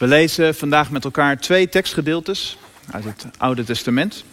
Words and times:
We 0.00 0.06
lezen 0.06 0.54
vandaag 0.54 0.90
met 0.90 1.04
elkaar 1.04 1.40
twee 1.40 1.68
tekstgedeeltes 1.68 2.56
uit 2.90 3.04
het 3.04 3.26
Oude 3.38 3.64
Testament. 3.64 4.24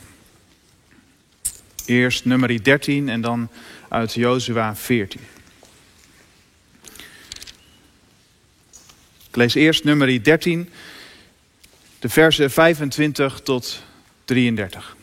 Eerst 1.86 2.26
nummer 2.26 2.64
13 2.64 3.10
en 3.10 3.22
dan 3.22 3.50
uit 3.90 4.14
Jozua 4.14 4.76
14. 4.76 5.20
Ik 9.28 9.36
lees 9.36 9.54
eerst 9.54 9.84
nummer 9.84 10.24
13, 10.24 10.70
de 12.00 12.10
versen 12.10 12.52
25 12.52 13.40
tot 13.40 13.84
33. 14.26 14.96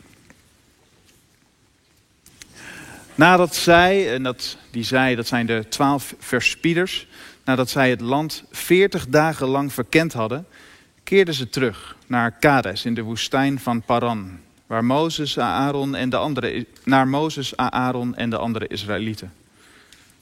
Nadat 3.15 3.55
zij, 3.55 4.15
en 4.15 4.23
dat, 4.23 4.57
die 4.71 4.85
zij, 4.85 5.15
dat 5.15 5.27
zijn 5.27 5.47
de 5.47 5.65
twaalf 5.69 6.15
verspieders, 6.19 7.07
nadat 7.45 7.71
zij 7.71 7.91
het 7.91 8.01
land 8.01 8.45
veertig 8.51 9.09
dagen 9.09 9.47
lang 9.47 9.73
verkend 9.73 10.13
hadden, 10.13 10.47
keerden 11.05 11.35
ze 11.35 11.49
terug 11.49 11.97
naar 12.07 12.31
Kades 12.31 12.85
in 12.85 12.95
de 12.95 13.03
woestijn 13.03 13.61
van 13.61 13.83
Paran, 13.83 14.41
waar 14.67 14.85
Mozes, 14.85 15.39
Aaron 15.39 15.95
en 15.95 16.11
de 16.11 16.17
andere, 16.17 16.67
naar 16.85 17.09
Mozes, 17.09 17.57
Aaron 17.57 18.17
en 18.17 18.31
de 18.31 18.39
andere 18.39 18.67
Israëlieten. 18.67 19.33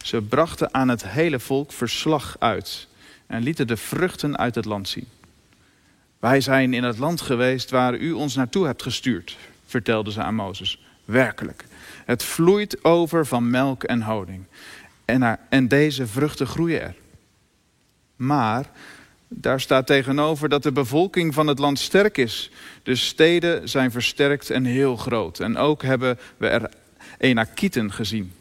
Ze 0.03 0.23
brachten 0.23 0.75
aan 0.75 0.89
het 0.89 1.06
hele 1.06 1.41
volk 1.41 1.73
verslag 1.73 2.37
uit 2.39 2.89
en 3.27 3.42
lieten 3.42 3.66
de 3.66 3.77
vruchten 3.77 4.39
uit 4.39 4.55
het 4.55 4.65
land 4.65 4.89
zien. 4.89 5.06
Wij 6.19 6.41
zijn 6.41 6.75
in 6.75 6.84
het 6.84 6.98
land 6.98 7.20
geweest 7.20 7.70
waar 7.70 7.95
u 7.95 8.12
ons 8.12 8.34
naartoe 8.34 8.67
hebt 8.67 8.83
gestuurd, 8.83 9.37
vertelden 9.67 10.12
ze 10.12 10.23
aan 10.23 10.34
Mozes. 10.34 10.83
Werkelijk, 11.05 11.64
het 12.05 12.23
vloeit 12.23 12.84
over 12.84 13.27
van 13.27 13.51
melk 13.51 13.83
en 13.83 14.03
honing. 14.03 14.45
En, 15.05 15.39
en 15.48 15.69
deze 15.69 16.06
vruchten 16.06 16.47
groeien 16.47 16.83
er. 16.83 16.95
Maar 18.17 18.70
daar 19.34 19.60
staat 19.60 19.86
tegenover 19.86 20.48
dat 20.48 20.62
de 20.62 20.72
bevolking 20.72 21.34
van 21.34 21.46
het 21.46 21.59
land 21.59 21.78
sterk 21.78 22.18
is. 22.18 22.50
De 22.82 22.95
steden 22.95 23.68
zijn 23.68 23.91
versterkt 23.91 24.50
en 24.50 24.64
heel 24.64 24.97
groot. 24.97 25.41
En 25.41 25.56
ook 25.56 25.83
hebben 25.83 26.19
we 26.36 26.47
er 26.47 26.70
Enakieten 27.19 27.92
gezien. 27.92 28.33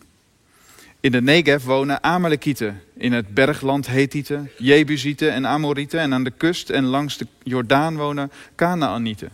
In 1.00 1.12
de 1.12 1.22
Negev 1.22 1.64
wonen 1.64 2.04
Amalekieten. 2.04 2.82
In 2.94 3.14
het 3.14 3.34
bergland 3.34 3.88
Hethieten, 3.88 4.50
Jebusieten 4.58 5.32
en 5.32 5.48
Amorieten. 5.48 6.00
En 6.00 6.14
aan 6.14 6.24
de 6.24 6.32
kust 6.32 6.70
en 6.70 6.84
langs 6.84 7.18
de 7.18 7.28
Jordaan 7.44 7.98
wonen 7.98 8.32
Canaanieten. 8.56 9.32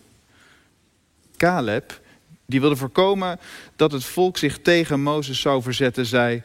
Caleb, 1.38 2.02
die 2.46 2.60
wilde 2.60 2.76
voorkomen 2.76 3.40
dat 3.76 3.92
het 3.92 4.04
volk 4.04 4.38
zich 4.38 4.60
tegen 4.62 5.02
Mozes 5.02 5.42
zou 5.42 5.62
verzetten, 5.62 6.06
zei... 6.06 6.42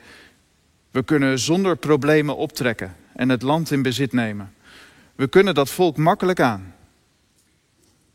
We 0.90 1.02
kunnen 1.02 1.38
zonder 1.38 1.76
problemen 1.76 2.36
optrekken 2.36 2.96
en 3.14 3.28
het 3.28 3.42
land 3.42 3.70
in 3.70 3.82
bezit 3.82 4.12
nemen. 4.12 4.52
We 5.14 5.28
kunnen 5.28 5.54
dat 5.54 5.70
volk 5.70 5.96
makkelijk 5.96 6.40
aan. 6.40 6.74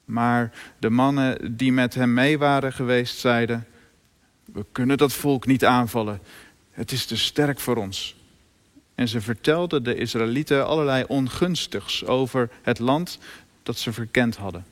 Maar 0.06 0.52
de 0.80 0.90
mannen 0.90 1.58
die 1.58 1.72
met 1.72 1.94
hem 1.94 2.14
mee 2.14 2.38
waren 2.38 2.73
geweest 2.73 3.17
zeiden: 3.17 3.67
We 4.45 4.66
kunnen 4.72 4.98
dat 4.98 5.14
volk 5.14 5.45
niet 5.45 5.66
aanvallen. 5.66 6.22
Het 6.72 6.92
is 6.92 7.06
te 7.06 7.17
sterk 7.17 7.59
voor 7.59 7.76
ons. 7.76 8.16
En 8.95 9.08
ze 9.08 9.22
vertelden 9.22 9.84
de 9.84 9.95
Israëlieten 9.95 10.67
allerlei 10.67 11.04
ongunstigs 11.08 12.06
over 12.06 12.50
het 12.62 12.80
land 12.80 13.20
dat 13.64 13.78
ze 13.78 13.94
verkend 13.94 14.36
hadden. 14.36 14.66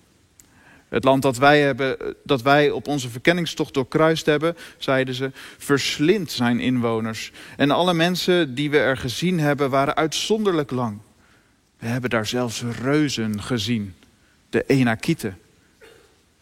Het 0.89 1.03
land 1.03 1.21
dat 1.21 1.37
wij, 1.37 1.61
hebben, 1.61 2.15
dat 2.23 2.41
wij 2.41 2.71
op 2.71 2.87
onze 2.87 3.09
verkenningstocht 3.09 3.73
doorkruist 3.73 4.25
hebben, 4.25 4.57
zeiden 4.77 5.13
ze, 5.13 5.31
verslindt 5.57 6.31
zijn 6.31 6.59
inwoners. 6.59 7.31
En 7.57 7.71
alle 7.71 7.93
mensen 7.93 8.55
die 8.55 8.69
we 8.69 8.77
er 8.77 8.97
gezien 8.97 9.39
hebben, 9.39 9.69
waren 9.69 9.95
uitzonderlijk 9.95 10.71
lang. 10.71 10.99
We 11.79 11.87
hebben 11.87 12.09
daar 12.09 12.25
zelfs 12.25 12.61
reuzen 12.81 13.41
gezien, 13.41 13.95
de 14.49 14.63
Enakieten. 14.67 15.37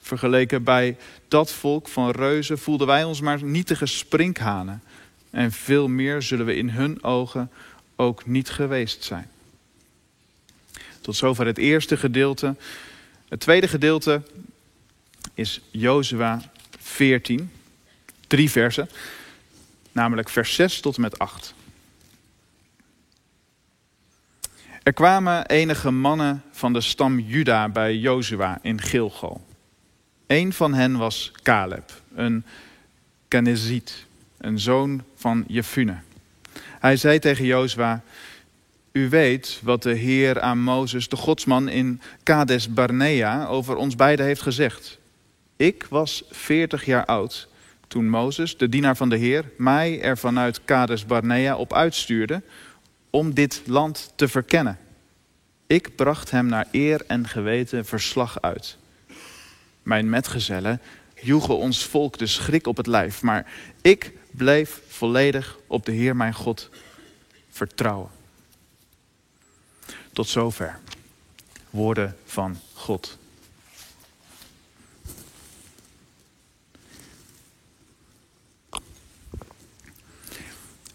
Vergeleken 0.02 0.64
bij 0.64 0.98
dat 1.28 1.52
volk 1.52 1.88
van 1.88 2.12
reuzen 2.12 2.59
voelden 2.59 2.88
wij 2.88 3.03
ons 3.03 3.22
maar 3.22 3.44
nietige 3.44 3.86
sprinkhanen. 3.86 4.84
En 5.30 5.52
veel 5.52 5.88
meer 5.88 6.22
zullen 6.22 6.46
we 6.46 6.56
in 6.56 6.69
hun 6.69 7.03
ogen 7.03 7.52
ook 7.96 8.25
niet 8.25 8.50
geweest 8.50 9.03
zijn. 9.03 9.30
Tot 11.02 11.16
zover 11.16 11.46
het 11.46 11.58
eerste 11.58 11.97
gedeelte. 11.97 12.56
Het 13.29 13.40
tweede 13.40 13.68
gedeelte 13.68 14.22
is 15.34 15.62
Jozua 15.72 16.41
14, 16.79 17.52
drie 18.28 18.52
versen, 18.52 18.90
namelijk 19.91 20.29
vers 20.29 20.56
6 20.56 20.79
tot 20.79 20.96
en 20.96 21.02
met 21.02 21.19
8. 21.19 21.53
Er 24.84 24.94
kwamen 24.94 25.46
enige 25.46 25.92
mannen 25.92 26.44
van 26.52 26.74
de 26.74 26.82
stam 26.82 27.20
Juda 27.20 27.70
bij 27.70 27.98
Jozua 27.98 28.60
in 28.62 28.82
Gilgal. 28.82 29.42
Een 30.28 30.54
van 30.54 30.74
hen 30.74 30.98
was 30.98 31.32
Caleb, 31.44 31.92
een 32.16 32.46
Keneziet, 33.28 34.06
een 34.38 34.60
zoon 34.60 35.04
van 35.16 35.44
Jefune. 35.48 35.96
Hij 36.80 36.98
zei 36.98 37.20
tegen 37.20 37.46
Jozua, 37.46 38.02
u 38.92 39.10
weet 39.10 39.60
wat 39.62 39.84
de 39.84 39.94
Heer 39.94 40.42
aan 40.42 40.60
Mozes, 40.60 41.10
de 41.10 41.16
godsman 41.16 41.70
in 41.70 42.02
Kades 42.24 42.74
Barnea, 42.74 43.46
over 43.46 43.76
ons 43.76 43.96
beiden 43.96 44.26
heeft 44.26 44.42
gezegd. 44.42 45.00
Ik 45.56 45.86
was 45.90 46.24
veertig 46.30 46.86
jaar 46.86 47.06
oud 47.06 47.48
toen 47.88 48.10
Mozes, 48.10 48.58
de 48.58 48.70
dienaar 48.70 48.98
van 48.98 49.10
de 49.10 49.18
Heer, 49.18 49.52
mij 49.58 50.02
er 50.02 50.18
vanuit 50.18 50.62
Kades 50.66 51.06
Barnea 51.06 51.56
op 51.56 51.74
uitstuurde 51.74 52.42
om 53.16 53.34
dit 53.34 53.62
land 53.66 54.13
te 54.16 54.28
verkennen. 54.28 54.78
Ik 55.68 55.96
bracht 55.96 56.31
hem 56.31 56.46
naar 56.46 56.68
eer 56.72 57.06
en 57.07 57.28
geweten 57.28 57.85
verslag 57.85 58.41
uit. 58.41 58.78
Mijn 59.84 60.09
metgezellen 60.09 60.81
joegen 61.22 61.57
ons 61.57 61.84
volk 61.84 62.18
de 62.18 62.28
schrik 62.28 62.68
op 62.68 62.78
het 62.78 62.88
lijf, 62.88 63.22
maar 63.22 63.52
ik 63.81 64.12
bleef 64.31 64.81
volledig 64.88 65.57
op 65.68 65.85
de 65.85 65.91
Heer 65.91 66.16
mijn 66.16 66.34
God 66.34 66.69
vertrouwen. 67.50 68.09
Tot 70.13 70.28
zover. 70.28 70.79
Woorden 71.69 72.18
van 72.25 72.59
God. 72.73 73.18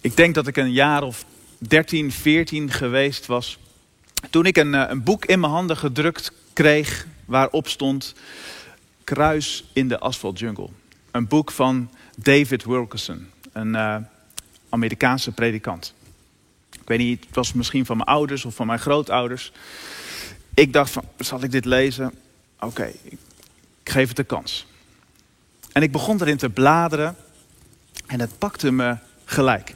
Ik 0.01 0.17
denk 0.17 0.35
dat 0.35 0.47
ik 0.47 0.57
een 0.57 0.73
jaar 0.73 1.03
of 1.03 1.25
13, 1.59 2.13
14 2.13 2.71
geweest 2.71 3.27
was. 3.27 3.59
Toen 4.31 4.47
ik 4.47 4.57
een, 4.57 4.75
eh, 4.75 4.85
een 4.89 5.03
boek 5.03 5.25
in 5.25 5.41
mijn 5.41 5.53
handen 5.53 5.77
gedrukt 5.77 6.33
kreeg 6.53 7.07
waarop 7.25 7.69
stond 7.69 8.15
Kruis 9.05 9.65
in 9.73 9.89
de 9.89 9.99
asfaltjungle. 9.99 10.69
Een 11.11 11.27
boek 11.27 11.51
van 11.51 11.91
David 12.17 12.65
Wilkerson, 12.65 13.31
een 13.53 13.75
uh, 13.75 13.97
Amerikaanse 14.69 15.33
predikant. 15.33 15.95
Ik 16.73 16.89
weet 16.89 16.99
niet, 16.99 17.25
het 17.27 17.35
was 17.35 17.53
misschien 17.53 17.87
van 17.87 17.97
mijn 17.97 18.09
ouders 18.09 18.45
of 18.45 18.55
van 18.55 18.67
mijn 18.67 18.79
grootouders. 18.79 19.53
Ik 20.55 20.73
dacht 20.73 20.91
van, 20.91 21.05
zal 21.19 21.43
ik 21.43 21.51
dit 21.51 21.65
lezen? 21.65 22.13
Oké, 22.61 22.93
ik 23.03 23.19
geef 23.85 24.09
het 24.09 24.19
een 24.19 24.27
kans. 24.27 24.67
En 25.73 25.83
ik 25.83 25.93
begon 25.93 26.21
erin 26.21 26.37
te 26.37 26.51
bladeren 26.51 27.17
en 28.07 28.21
het 28.21 28.39
pakte 28.39 28.71
me 28.71 28.97
gelijk. 29.25 29.75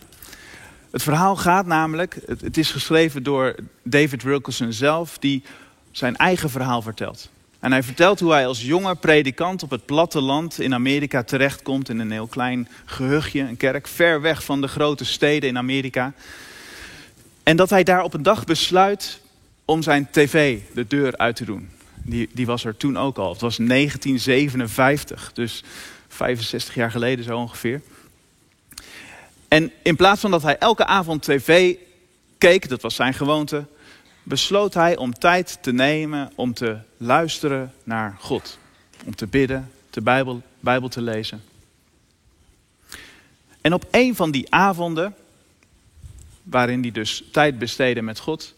Het 0.92 1.02
verhaal 1.02 1.36
gaat 1.36 1.66
namelijk, 1.66 2.16
het, 2.26 2.56
is 2.56 2.70
geschreven 2.70 3.22
door 3.22 3.54
David 3.82 4.22
Wilkerson 4.22 4.72
zelf, 4.72 5.18
die 5.18 5.42
zijn 5.90 6.16
eigen 6.16 6.50
verhaal 6.50 6.82
vertelt. 6.82 7.30
En 7.58 7.72
hij 7.72 7.82
vertelt 7.82 8.20
hoe 8.20 8.32
hij 8.32 8.46
als 8.46 8.62
jonge 8.62 8.94
predikant 8.94 9.62
op 9.62 9.70
het 9.70 9.86
platteland 9.86 10.60
in 10.60 10.74
Amerika 10.74 11.22
terechtkomt 11.22 11.88
in 11.88 11.98
een 11.98 12.10
heel 12.10 12.26
klein 12.26 12.68
gehuchtje, 12.84 13.40
een 13.40 13.56
kerk, 13.56 13.88
ver 13.88 14.20
weg 14.20 14.44
van 14.44 14.60
de 14.60 14.68
grote 14.68 15.04
steden 15.04 15.48
in 15.48 15.58
Amerika. 15.58 16.12
En 17.42 17.56
dat 17.56 17.70
hij 17.70 17.82
daar 17.82 18.02
op 18.02 18.14
een 18.14 18.22
dag 18.22 18.44
besluit 18.44 19.20
om 19.64 19.82
zijn 19.82 20.08
tv 20.10 20.58
de 20.74 20.86
deur 20.86 21.16
uit 21.16 21.36
te 21.36 21.44
doen. 21.44 21.68
Die, 22.02 22.28
die 22.32 22.46
was 22.46 22.64
er 22.64 22.76
toen 22.76 22.98
ook 22.98 23.18
al. 23.18 23.32
Het 23.32 23.40
was 23.40 23.56
1957, 23.56 25.32
dus 25.32 25.62
65 26.08 26.74
jaar 26.74 26.90
geleden 26.90 27.24
zo 27.24 27.38
ongeveer. 27.38 27.80
En 29.52 29.72
in 29.82 29.96
plaats 29.96 30.20
van 30.20 30.30
dat 30.30 30.42
hij 30.42 30.58
elke 30.58 30.86
avond 30.86 31.22
tv 31.22 31.76
keek, 32.38 32.68
dat 32.68 32.82
was 32.82 32.94
zijn 32.94 33.14
gewoonte, 33.14 33.64
besloot 34.22 34.74
hij 34.74 34.96
om 34.96 35.12
tijd 35.12 35.58
te 35.60 35.72
nemen 35.72 36.32
om 36.34 36.54
te 36.54 36.78
luisteren 36.96 37.72
naar 37.84 38.16
God. 38.20 38.58
Om 39.04 39.14
te 39.14 39.26
bidden, 39.26 39.70
de 39.90 40.00
Bijbel, 40.00 40.42
Bijbel 40.60 40.88
te 40.88 41.02
lezen. 41.02 41.42
En 43.60 43.72
op 43.72 43.84
een 43.90 44.16
van 44.16 44.30
die 44.30 44.46
avonden, 44.52 45.14
waarin 46.42 46.80
hij 46.82 46.90
dus 46.90 47.24
tijd 47.32 47.58
besteedde 47.58 48.02
met 48.02 48.18
God, 48.18 48.54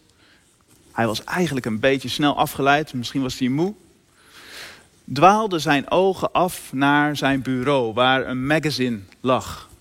hij 0.91 1.07
was 1.07 1.23
eigenlijk 1.23 1.65
een 1.65 1.79
beetje 1.79 2.09
snel 2.09 2.37
afgeleid, 2.37 2.93
misschien 2.93 3.21
was 3.21 3.39
hij 3.39 3.47
moe, 3.47 3.73
dwaalden 5.13 5.61
zijn 5.61 5.91
ogen 5.91 6.31
af 6.31 6.73
naar 6.73 7.17
zijn 7.17 7.41
bureau 7.41 7.93
waar 7.93 8.27
een 8.27 8.45
magazine 8.45 8.99
lag. 9.19 9.73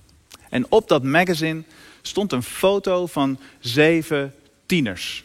En 0.55 0.67
op 0.69 0.89
dat 0.89 1.03
magazine 1.03 1.62
stond 2.03 2.33
een 2.33 2.43
foto 2.43 3.06
van 3.06 3.39
zeven 3.59 4.35
tieners. 4.67 5.25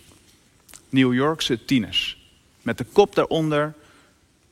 New 0.90 1.14
Yorkse 1.14 1.66
tieners. 1.66 2.18
met 2.62 2.78
de 2.78 2.84
kop 2.84 3.16
daaronder 3.16 3.74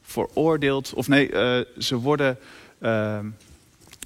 veroordeeld. 0.01 0.93
Of 0.93 1.07
nee, 1.07 1.31
uh, 1.31 1.65
ze 1.77 1.95
worden, 1.95 2.37
uh, 2.81 3.19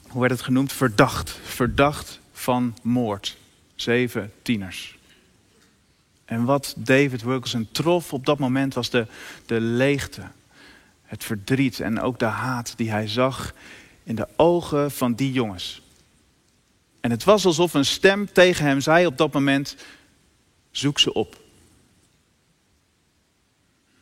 hoe 0.08 0.20
werd 0.20 0.32
het 0.32 0.42
genoemd? 0.42 0.74
Verdacht. 0.74 1.40
Verdacht 1.44 2.20
van 2.34 2.78
moord. 2.82 3.38
Zeven 3.76 4.32
tieners. 4.42 4.98
En 6.26 6.44
wat 6.46 6.74
David 6.78 7.22
Wilkerson 7.22 7.68
trof 7.72 8.14
op 8.14 8.26
dat 8.26 8.40
moment 8.40 8.74
was 8.74 8.90
de, 8.90 9.08
de 9.46 9.62
leegte, 9.62 10.22
het 11.04 11.24
verdriet 11.24 11.80
en 11.80 12.02
ook 12.02 12.20
de 12.20 12.26
haat 12.26 12.74
die 12.78 12.92
hij 12.92 13.08
zag 13.08 13.54
in 14.04 14.16
de 14.16 14.28
ogen 14.36 14.92
van 14.92 15.14
die 15.14 15.32
jongens. 15.32 15.81
En 17.02 17.12
het 17.12 17.24
was 17.24 17.46
alsof 17.46 17.74
een 17.74 17.86
stem 17.86 18.32
tegen 18.34 18.66
hem 18.66 18.82
zei 18.82 19.06
op 19.06 19.18
dat 19.18 19.34
moment: 19.34 19.76
zoek 20.72 21.00
ze 21.00 21.14
op. 21.14 21.40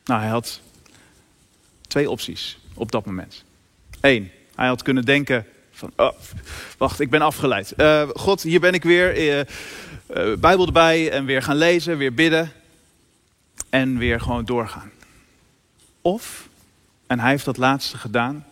Nou, 0.06 0.22
hij 0.22 0.30
had 0.30 0.62
twee 1.88 2.10
opties 2.10 2.58
op 2.74 2.92
dat 2.92 3.06
moment. 3.06 3.44
Eén, 4.02 4.32
hij 4.56 4.68
had 4.68 4.84
kunnen 4.84 5.06
denken 5.06 5.46
van, 5.72 5.94
oh, 5.96 6.12
wacht, 6.78 7.00
ik 7.00 7.10
ben 7.10 7.22
afgeleid. 7.22 7.74
Uh, 7.78 8.10
God, 8.14 8.42
hier 8.42 8.60
ben 8.60 8.74
ik 8.74 8.84
weer. 8.84 9.38
Uh, 9.38 10.36
Bijbel 10.40 10.66
erbij 10.66 11.12
en 11.12 11.26
weer 11.26 11.42
gaan 11.42 11.56
lezen, 11.56 11.98
weer 11.98 12.14
bidden. 12.14 12.52
En 13.70 13.98
weer 13.98 14.22
gewoon 14.22 14.46
doorgaan. 14.46 14.92
Of, 16.02 16.48
en 17.08 17.20
hij 17.20 17.30
heeft 17.30 17.46
dat 17.46 17.58
laatste 17.58 17.98
gedaan. 17.98 18.46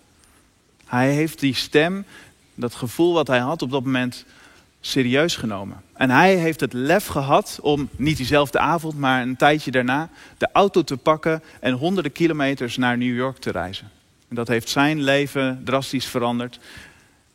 Hij 0.86 1.12
heeft 1.12 1.40
die 1.40 1.56
stem, 1.56 2.06
dat 2.54 2.76
gevoel 2.76 3.14
wat 3.14 3.28
hij 3.28 3.40
had 3.40 3.62
op 3.62 3.72
dat 3.72 3.84
moment 3.84 4.26
serieus 4.88 5.36
genomen. 5.36 5.82
En 5.94 6.10
hij 6.10 6.36
heeft 6.36 6.60
het 6.60 6.74
lef 6.74 7.06
gehad 7.06 7.60
om 7.62 7.90
niet 7.96 8.18
diezelfde 8.18 8.60
avond, 8.60 8.98
maar 8.98 9.22
een 9.22 9.36
tijdje 9.36 9.72
daarna, 9.72 10.10
de 10.38 10.50
auto 10.52 10.84
te 10.84 10.98
pakken 10.98 11.44
en 11.60 11.74
honderden 11.74 12.12
kilometers 12.12 12.78
naar 12.78 12.98
New 12.98 13.16
York 13.16 13.38
te 13.38 13.52
reizen. 13.52 13.92
En 14.30 14.36
dat 14.36 14.48
heeft 14.48 14.70
zijn 14.70 15.02
leven 15.02 15.62
drastisch 15.66 16.06
veranderd. 16.06 16.60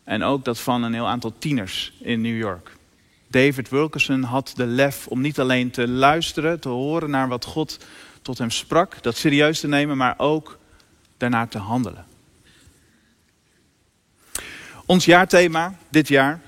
En 0.04 0.22
ook 0.22 0.44
dat 0.44 0.58
van 0.58 0.82
een 0.82 0.93
heel 0.93 1.08
aantal 1.08 1.32
tieners 1.38 1.93
in 2.00 2.20
New 2.20 2.38
York. 2.38 2.76
David 3.28 3.69
Wilkerson 3.69 4.22
had 4.22 4.52
de 4.56 4.66
lef 4.66 5.06
om 5.06 5.20
niet 5.20 5.40
alleen 5.40 5.70
te 5.70 5.88
luisteren, 5.88 6.60
te 6.60 6.69
horen 6.69 7.10
naar 7.10 7.28
wat 7.28 7.44
God 7.44 7.78
tot 8.22 8.38
hem 8.38 8.50
sprak, 8.50 9.02
dat 9.02 9.16
serieus 9.16 9.60
te 9.60 9.69
nemen, 9.69 9.96
maar 9.96 10.14
ook 10.16 10.58
daarnaar 11.16 11.48
te 11.48 11.58
handelen. 11.58 12.05
Ons 14.87 15.05
jaarthema 15.05 15.75
dit 15.88 16.08
jaar 16.08 16.40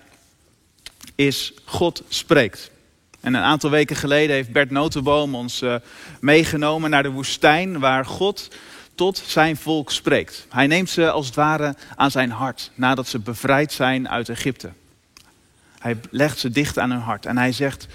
is 1.15 1.53
God 1.65 2.03
spreekt. 2.09 2.71
En 3.21 3.35
een 3.35 3.43
aantal 3.43 3.71
weken 3.71 3.97
geleden 3.97 4.35
heeft 4.35 4.53
Bert 4.53 4.71
Notenboom 4.71 5.35
ons 5.35 5.63
uh, 5.63 5.75
meegenomen 6.21 6.91
naar 6.91 7.03
de 7.03 7.11
woestijn 7.11 7.79
waar 7.79 8.07
God 8.07 8.49
tot 8.95 9.23
zijn 9.27 9.57
volk 9.57 9.91
spreekt. 9.91 10.47
Hij 10.49 10.67
neemt 10.67 10.91
ze 10.91 11.11
als 11.11 11.27
het 11.27 11.35
ware 11.35 11.77
aan 11.97 12.11
zijn 12.11 12.31
hart 12.31 12.71
nadat 12.75 13.09
ze 13.09 13.19
bevrijd 13.19 13.73
zijn 13.73 14.09
uit 14.09 14.29
Egypte. 14.29 14.71
Hij 15.79 15.97
legt 16.11 16.39
ze 16.39 16.51
dicht 16.51 16.79
aan 16.79 16.91
hun 16.91 17.01
hart 17.01 17.27
en 17.27 17.37
hij 17.37 17.53
zegt: 17.53 17.87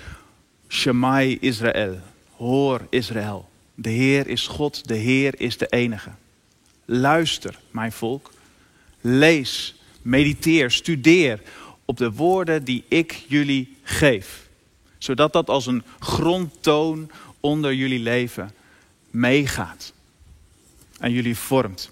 Shemai 0.67 1.37
Israël, 1.39 1.99
hoor 2.35 2.81
Israël. 2.89 3.49
De 3.75 3.89
Heer 3.89 4.27
is 4.27 4.47
God, 4.47 4.87
de 4.87 4.95
Heer 4.95 5.33
is 5.37 5.57
de 5.57 5.67
enige. 5.67 6.09
Luister, 6.85 7.59
mijn 7.71 7.91
volk. 7.91 8.31
Lees, 9.01 9.75
mediteer, 10.01 10.71
studeer 10.71 11.41
op 11.89 11.97
de 11.97 12.11
woorden 12.11 12.63
die 12.63 12.83
ik 12.87 13.23
jullie 13.27 13.77
geef. 13.83 14.47
Zodat 14.97 15.33
dat 15.33 15.49
als 15.49 15.65
een 15.65 15.83
grondtoon 15.99 17.11
onder 17.39 17.73
jullie 17.73 17.99
leven 17.99 18.51
meegaat. 19.09 19.93
En 20.99 21.11
jullie 21.11 21.37
vormt. 21.37 21.89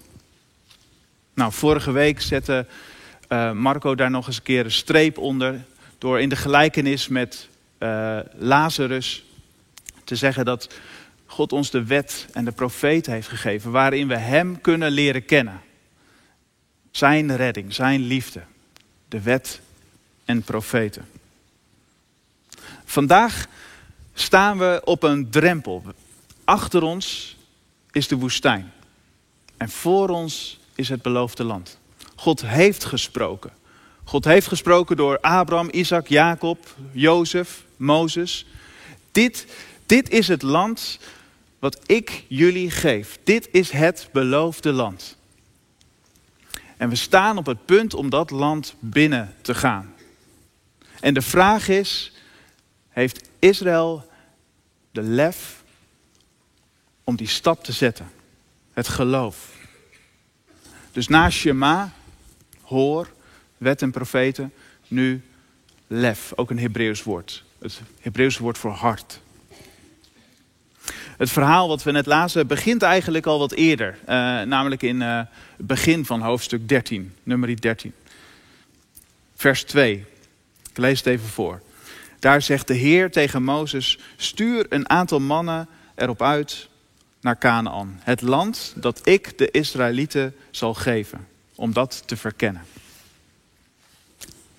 Nou, 1.34 1.52
vorige 1.52 1.92
week 1.92 2.20
zette 2.20 2.66
uh, 3.28 3.52
Marco 3.52 3.94
daar 3.94 4.10
nog 4.10 4.26
eens 4.26 4.36
een 4.36 4.42
keer 4.42 4.64
een 4.64 4.70
streep 4.70 5.18
onder. 5.18 5.64
Door 5.98 6.20
in 6.20 6.28
de 6.28 6.36
gelijkenis 6.36 7.08
met 7.08 7.48
uh, 7.78 8.18
Lazarus 8.34 9.24
te 10.04 10.16
zeggen 10.16 10.44
dat 10.44 10.74
God 11.26 11.52
ons 11.52 11.70
de 11.70 11.84
wet 11.84 12.26
en 12.32 12.44
de 12.44 12.52
profeet 12.52 13.06
heeft 13.06 13.28
gegeven. 13.28 13.70
Waarin 13.70 14.08
we 14.08 14.16
Hem 14.16 14.60
kunnen 14.60 14.90
leren 14.90 15.24
kennen. 15.24 15.60
Zijn 16.90 17.36
redding, 17.36 17.74
zijn 17.74 18.00
liefde. 18.00 18.42
De 19.08 19.20
wet 19.20 19.60
en 20.28 20.42
profeten. 20.42 21.08
Vandaag 22.84 23.46
staan 24.14 24.58
we 24.58 24.80
op 24.84 25.02
een 25.02 25.30
drempel. 25.30 25.82
Achter 26.44 26.82
ons 26.82 27.36
is 27.90 28.08
de 28.08 28.16
woestijn. 28.16 28.72
En 29.56 29.68
voor 29.68 30.08
ons 30.08 30.58
is 30.74 30.88
het 30.88 31.02
beloofde 31.02 31.44
land. 31.44 31.78
God 32.16 32.40
heeft 32.46 32.84
gesproken. 32.84 33.50
God 34.04 34.24
heeft 34.24 34.46
gesproken 34.46 34.96
door 34.96 35.20
Abraham, 35.20 35.68
Isaac, 35.70 36.06
Jacob, 36.06 36.74
Jozef, 36.92 37.64
Mozes. 37.76 38.46
Dit, 39.12 39.46
dit 39.86 40.10
is 40.10 40.28
het 40.28 40.42
land 40.42 40.98
wat 41.58 41.80
ik 41.86 42.24
jullie 42.26 42.70
geef. 42.70 43.18
Dit 43.24 43.48
is 43.52 43.70
het 43.70 44.08
beloofde 44.12 44.72
land. 44.72 45.16
En 46.76 46.88
we 46.88 46.96
staan 46.96 47.36
op 47.36 47.46
het 47.46 47.64
punt 47.64 47.94
om 47.94 48.10
dat 48.10 48.30
land 48.30 48.74
binnen 48.78 49.34
te 49.42 49.54
gaan. 49.54 49.96
En 51.00 51.14
de 51.14 51.22
vraag 51.22 51.68
is, 51.68 52.12
heeft 52.88 53.28
Israël 53.38 54.10
de 54.90 55.02
lef 55.02 55.62
om 57.04 57.16
die 57.16 57.26
stap 57.26 57.64
te 57.64 57.72
zetten? 57.72 58.10
Het 58.72 58.88
geloof. 58.88 59.56
Dus 60.92 61.08
na 61.08 61.30
Shema, 61.30 61.92
hoor, 62.62 63.10
wet 63.56 63.82
en 63.82 63.90
profeten, 63.90 64.52
nu 64.88 65.22
lef, 65.86 66.32
ook 66.36 66.50
een 66.50 66.58
Hebreeuws 66.58 67.02
woord. 67.02 67.44
Het 67.58 67.80
Hebreeuwse 68.00 68.42
woord 68.42 68.58
voor 68.58 68.70
hart. 68.70 69.20
Het 71.16 71.30
verhaal 71.30 71.68
wat 71.68 71.82
we 71.82 71.90
net 71.90 72.06
lazen 72.06 72.46
begint 72.46 72.82
eigenlijk 72.82 73.26
al 73.26 73.38
wat 73.38 73.52
eerder. 73.52 73.98
Uh, 74.00 74.06
namelijk 74.42 74.82
in 74.82 75.00
uh, 75.00 75.16
het 75.56 75.66
begin 75.66 76.04
van 76.04 76.20
hoofdstuk 76.20 76.68
13, 76.68 77.14
nummer 77.22 77.60
13. 77.60 77.92
Vers 79.34 79.64
2. 79.64 80.04
Lees 80.78 80.98
het 80.98 81.06
even 81.06 81.28
voor. 81.28 81.62
Daar 82.18 82.42
zegt 82.42 82.66
de 82.66 82.74
Heer 82.74 83.10
tegen 83.10 83.42
Mozes: 83.42 83.98
Stuur 84.16 84.66
een 84.68 84.88
aantal 84.88 85.20
mannen 85.20 85.68
erop 85.94 86.22
uit 86.22 86.68
naar 87.20 87.38
Canaan, 87.38 88.00
het 88.02 88.20
land 88.20 88.72
dat 88.76 89.06
ik 89.06 89.38
de 89.38 89.50
Israëlieten 89.50 90.34
zal 90.50 90.74
geven, 90.74 91.26
om 91.54 91.72
dat 91.72 92.02
te 92.06 92.16
verkennen. 92.16 92.62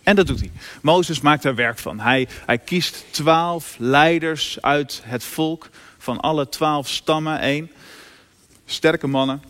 En 0.03 0.15
dat 0.15 0.27
doet 0.27 0.39
hij. 0.39 0.51
Mozes 0.81 1.21
maakt 1.21 1.43
daar 1.43 1.55
werk 1.55 1.77
van. 1.77 1.99
Hij, 1.99 2.27
hij 2.45 2.57
kiest 2.57 3.05
twaalf 3.09 3.75
leiders 3.77 4.61
uit 4.61 5.01
het 5.05 5.23
volk, 5.23 5.69
van 5.97 6.19
alle 6.19 6.49
twaalf 6.49 6.87
stammen 6.87 7.39
één. 7.39 7.71
Sterke 8.65 9.07
mannen, 9.07 9.43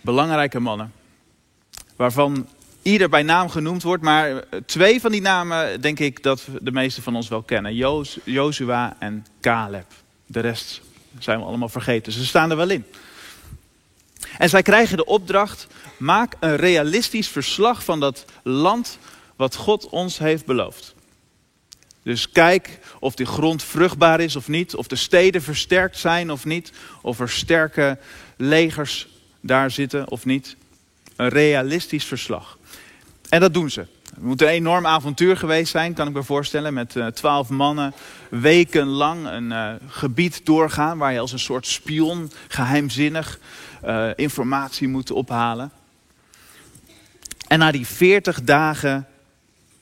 belangrijke 0.00 0.60
mannen, 0.60 0.92
waarvan 1.96 2.48
ieder 2.82 3.08
bij 3.08 3.22
naam 3.22 3.48
genoemd 3.48 3.82
wordt, 3.82 4.02
maar 4.02 4.44
twee 4.66 5.00
van 5.00 5.12
die 5.12 5.20
namen 5.20 5.80
denk 5.80 5.98
ik 5.98 6.22
dat 6.22 6.48
de 6.60 6.72
meeste 6.72 7.02
van 7.02 7.16
ons 7.16 7.28
wel 7.28 7.42
kennen. 7.42 7.74
Jozua 8.24 8.96
en 8.98 9.26
Caleb. 9.40 9.86
De 10.26 10.40
rest 10.40 10.80
zijn 11.18 11.38
we 11.38 11.44
allemaal 11.44 11.68
vergeten. 11.68 12.12
Ze 12.12 12.24
staan 12.24 12.50
er 12.50 12.56
wel 12.56 12.70
in. 12.70 12.84
En 14.38 14.48
zij 14.48 14.62
krijgen 14.62 14.96
de 14.96 15.04
opdracht, 15.04 15.66
maak 15.96 16.34
een 16.40 16.56
realistisch 16.56 17.28
verslag 17.28 17.84
van 17.84 18.00
dat 18.00 18.24
land 18.42 18.98
wat 19.36 19.54
God 19.54 19.88
ons 19.88 20.18
heeft 20.18 20.44
beloofd. 20.44 20.94
Dus 22.02 22.30
kijk 22.30 22.78
of 22.98 23.14
die 23.14 23.26
grond 23.26 23.62
vruchtbaar 23.62 24.20
is 24.20 24.36
of 24.36 24.48
niet, 24.48 24.74
of 24.74 24.86
de 24.86 24.96
steden 24.96 25.42
versterkt 25.42 25.98
zijn 25.98 26.30
of 26.30 26.44
niet, 26.44 26.72
of 27.00 27.20
er 27.20 27.30
sterke 27.30 27.98
legers 28.36 29.08
daar 29.40 29.70
zitten 29.70 30.10
of 30.10 30.24
niet. 30.24 30.56
Een 31.16 31.28
realistisch 31.28 32.04
verslag. 32.04 32.58
En 33.32 33.40
dat 33.40 33.54
doen 33.54 33.70
ze. 33.70 33.80
Het 34.14 34.22
moet 34.22 34.42
een 34.42 34.48
enorm 34.48 34.86
avontuur 34.86 35.36
geweest 35.36 35.70
zijn, 35.70 35.94
kan 35.94 36.08
ik 36.08 36.14
me 36.14 36.22
voorstellen. 36.22 36.74
Met 36.74 36.94
uh, 36.94 37.06
twaalf 37.06 37.48
mannen 37.48 37.92
wekenlang 38.28 39.26
een 39.26 39.50
uh, 39.50 39.72
gebied 39.86 40.46
doorgaan 40.46 40.98
waar 40.98 41.12
je 41.12 41.18
als 41.18 41.32
een 41.32 41.38
soort 41.38 41.66
spion 41.66 42.32
geheimzinnig 42.48 43.38
uh, 43.84 44.10
informatie 44.16 44.88
moet 44.88 45.10
ophalen. 45.10 45.72
En 47.46 47.58
na 47.58 47.70
die 47.70 47.86
veertig 47.86 48.42
dagen, 48.42 49.06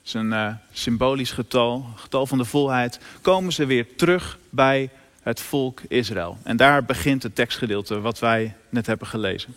is 0.04 0.14
een 0.14 0.58
symbolisch 0.72 1.32
getal, 1.32 1.86
getal 1.94 2.26
van 2.26 2.38
de 2.38 2.44
volheid, 2.44 2.98
komen 3.20 3.52
ze 3.52 3.66
weer 3.66 3.86
terug 3.96 4.38
bij 4.50 4.90
het 5.22 5.40
volk 5.40 5.80
Israël. 5.88 6.38
En 6.42 6.56
daar 6.56 6.84
begint 6.84 7.22
het 7.22 7.34
tekstgedeelte 7.34 8.00
wat 8.00 8.18
wij 8.18 8.54
net 8.68 8.86
hebben 8.86 9.06
gelezen. 9.06 9.54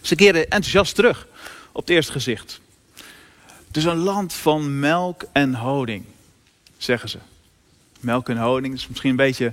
Ze 0.00 0.14
keren 0.14 0.42
enthousiast 0.42 0.94
terug 0.94 1.26
op 1.72 1.80
het 1.80 1.90
eerste 1.90 2.12
gezicht. 2.12 2.60
Het 3.68 3.76
is 3.76 3.84
een 3.84 3.98
land 3.98 4.32
van 4.32 4.78
melk 4.78 5.24
en 5.32 5.54
honing, 5.54 6.04
zeggen 6.76 7.08
ze. 7.08 7.18
Melk 8.00 8.28
en 8.28 8.38
honing 8.38 8.74
is 8.74 8.88
misschien 8.88 9.10
een 9.10 9.16
beetje 9.16 9.52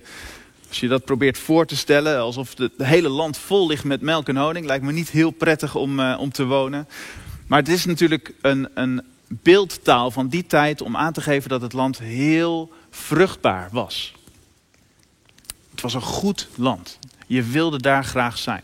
Als 0.67 0.79
je 0.79 0.88
dat 0.88 1.05
probeert 1.05 1.38
voor 1.38 1.65
te 1.65 1.75
stellen, 1.75 2.19
alsof 2.19 2.57
het 2.57 2.72
hele 2.77 3.10
land 3.10 3.38
vol 3.38 3.67
ligt 3.67 3.84
met 3.84 4.01
melk 4.01 4.27
en 4.27 4.38
honing, 4.38 4.65
lijkt 4.65 4.84
me 4.84 4.91
niet 4.91 5.10
heel 5.10 5.31
prettig 5.31 5.75
om, 5.75 6.00
uh, 6.00 6.17
om 6.19 6.31
te 6.31 6.45
wonen. 6.45 6.88
Maar 7.48 7.60
het 7.60 7.69
is 7.69 7.86
natuurlijk 7.86 8.34
een, 8.41 8.69
een 8.74 9.01
beeldtaal 9.27 10.12
van 10.12 10.27
die 10.27 10.45
tijd 10.45 10.81
om 10.81 10.98
aan 10.98 11.13
te 11.13 11.22
geven 11.22 11.50
dat 11.50 11.62
het 11.62 11.74
land 11.74 12.00
heel 12.00 12.72
vruchtbaar 12.89 13.69
was. 13.72 14.13
Het 15.72 15.81
was 15.81 15.93
een 15.93 16.01
goed 16.01 16.48
land. 16.55 17.00
Je 17.27 17.43
wilde 17.43 17.81
daar 17.81 18.03
graag 18.03 18.38
zijn. 18.38 18.63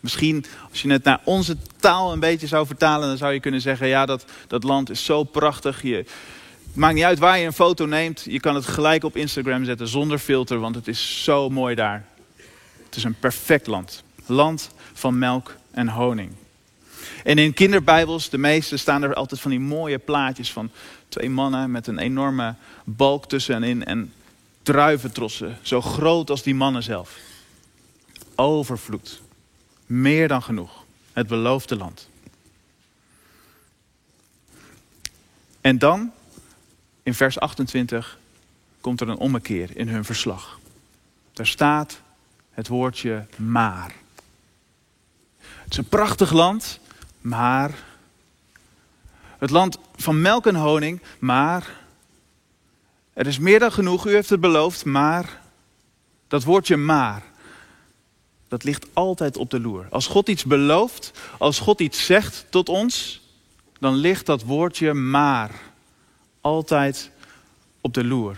Misschien 0.00 0.44
als 0.70 0.82
je 0.82 0.90
het 0.90 1.04
naar 1.04 1.20
onze 1.24 1.56
taal 1.76 2.12
een 2.12 2.20
beetje 2.20 2.46
zou 2.46 2.66
vertalen, 2.66 3.08
dan 3.08 3.16
zou 3.16 3.32
je 3.32 3.40
kunnen 3.40 3.60
zeggen, 3.60 3.86
ja 3.86 4.06
dat, 4.06 4.24
dat 4.46 4.62
land 4.62 4.90
is 4.90 5.04
zo 5.04 5.24
prachtig. 5.24 5.82
Je, 5.82 5.94
het 5.94 6.76
maakt 6.78 6.94
niet 6.94 7.04
uit 7.04 7.18
waar 7.18 7.38
je 7.38 7.46
een 7.46 7.52
foto 7.52 7.86
neemt. 7.86 8.24
Je 8.28 8.40
kan 8.40 8.54
het 8.54 8.66
gelijk 8.66 9.04
op 9.04 9.16
Instagram 9.16 9.64
zetten 9.64 9.88
zonder 9.88 10.18
filter, 10.18 10.58
want 10.58 10.74
het 10.74 10.88
is 10.88 11.24
zo 11.24 11.48
mooi 11.48 11.74
daar. 11.74 12.04
Het 12.84 12.96
is 12.96 13.04
een 13.04 13.18
perfect 13.18 13.66
land. 13.66 14.02
Land 14.26 14.70
van 14.92 15.18
melk 15.18 15.56
en 15.70 15.88
honing. 15.88 16.32
En 17.24 17.38
in 17.38 17.54
kinderbijbels, 17.54 18.28
de 18.28 18.38
meeste, 18.38 18.76
staan 18.76 19.02
er 19.02 19.14
altijd 19.14 19.40
van 19.40 19.50
die 19.50 19.60
mooie 19.60 19.98
plaatjes 19.98 20.52
van 20.52 20.70
twee 21.08 21.30
mannen 21.30 21.70
met 21.70 21.86
een 21.86 21.98
enorme 21.98 22.54
balk 22.84 23.28
tussenin 23.28 23.84
en 23.84 24.12
druiventrossen, 24.62 25.58
zo 25.62 25.80
groot 25.80 26.30
als 26.30 26.42
die 26.42 26.54
mannen 26.54 26.82
zelf. 26.82 27.18
Overvloed. 28.34 29.20
Meer 29.90 30.28
dan 30.28 30.42
genoeg. 30.42 30.84
Het 31.12 31.26
beloofde 31.26 31.76
land. 31.76 32.08
En 35.60 35.78
dan, 35.78 36.12
in 37.02 37.14
vers 37.14 37.38
28, 37.38 38.18
komt 38.80 39.00
er 39.00 39.08
een 39.08 39.16
ommekeer 39.16 39.76
in 39.76 39.88
hun 39.88 40.04
verslag. 40.04 40.58
Daar 41.32 41.46
staat 41.46 42.00
het 42.50 42.68
woordje 42.68 43.26
maar. 43.36 43.94
Het 45.38 45.70
is 45.70 45.76
een 45.76 45.88
prachtig 45.88 46.32
land, 46.32 46.80
maar. 47.20 47.74
Het 49.38 49.50
land 49.50 49.78
van 49.96 50.20
melk 50.20 50.46
en 50.46 50.54
honing, 50.54 51.02
maar. 51.18 51.76
Er 53.12 53.26
is 53.26 53.38
meer 53.38 53.58
dan 53.58 53.72
genoeg, 53.72 54.06
u 54.06 54.14
heeft 54.14 54.30
het 54.30 54.40
beloofd, 54.40 54.84
maar. 54.84 55.40
Dat 56.28 56.44
woordje 56.44 56.76
maar. 56.76 57.22
Dat 58.50 58.64
ligt 58.64 58.86
altijd 58.92 59.36
op 59.36 59.50
de 59.50 59.60
loer. 59.60 59.86
Als 59.90 60.06
God 60.06 60.28
iets 60.28 60.44
belooft, 60.44 61.12
als 61.38 61.58
God 61.58 61.80
iets 61.80 62.04
zegt 62.04 62.46
tot 62.48 62.68
ons, 62.68 63.20
dan 63.78 63.94
ligt 63.94 64.26
dat 64.26 64.42
woordje 64.42 64.94
maar 64.94 65.50
altijd 66.40 67.10
op 67.80 67.94
de 67.94 68.04
loer. 68.04 68.36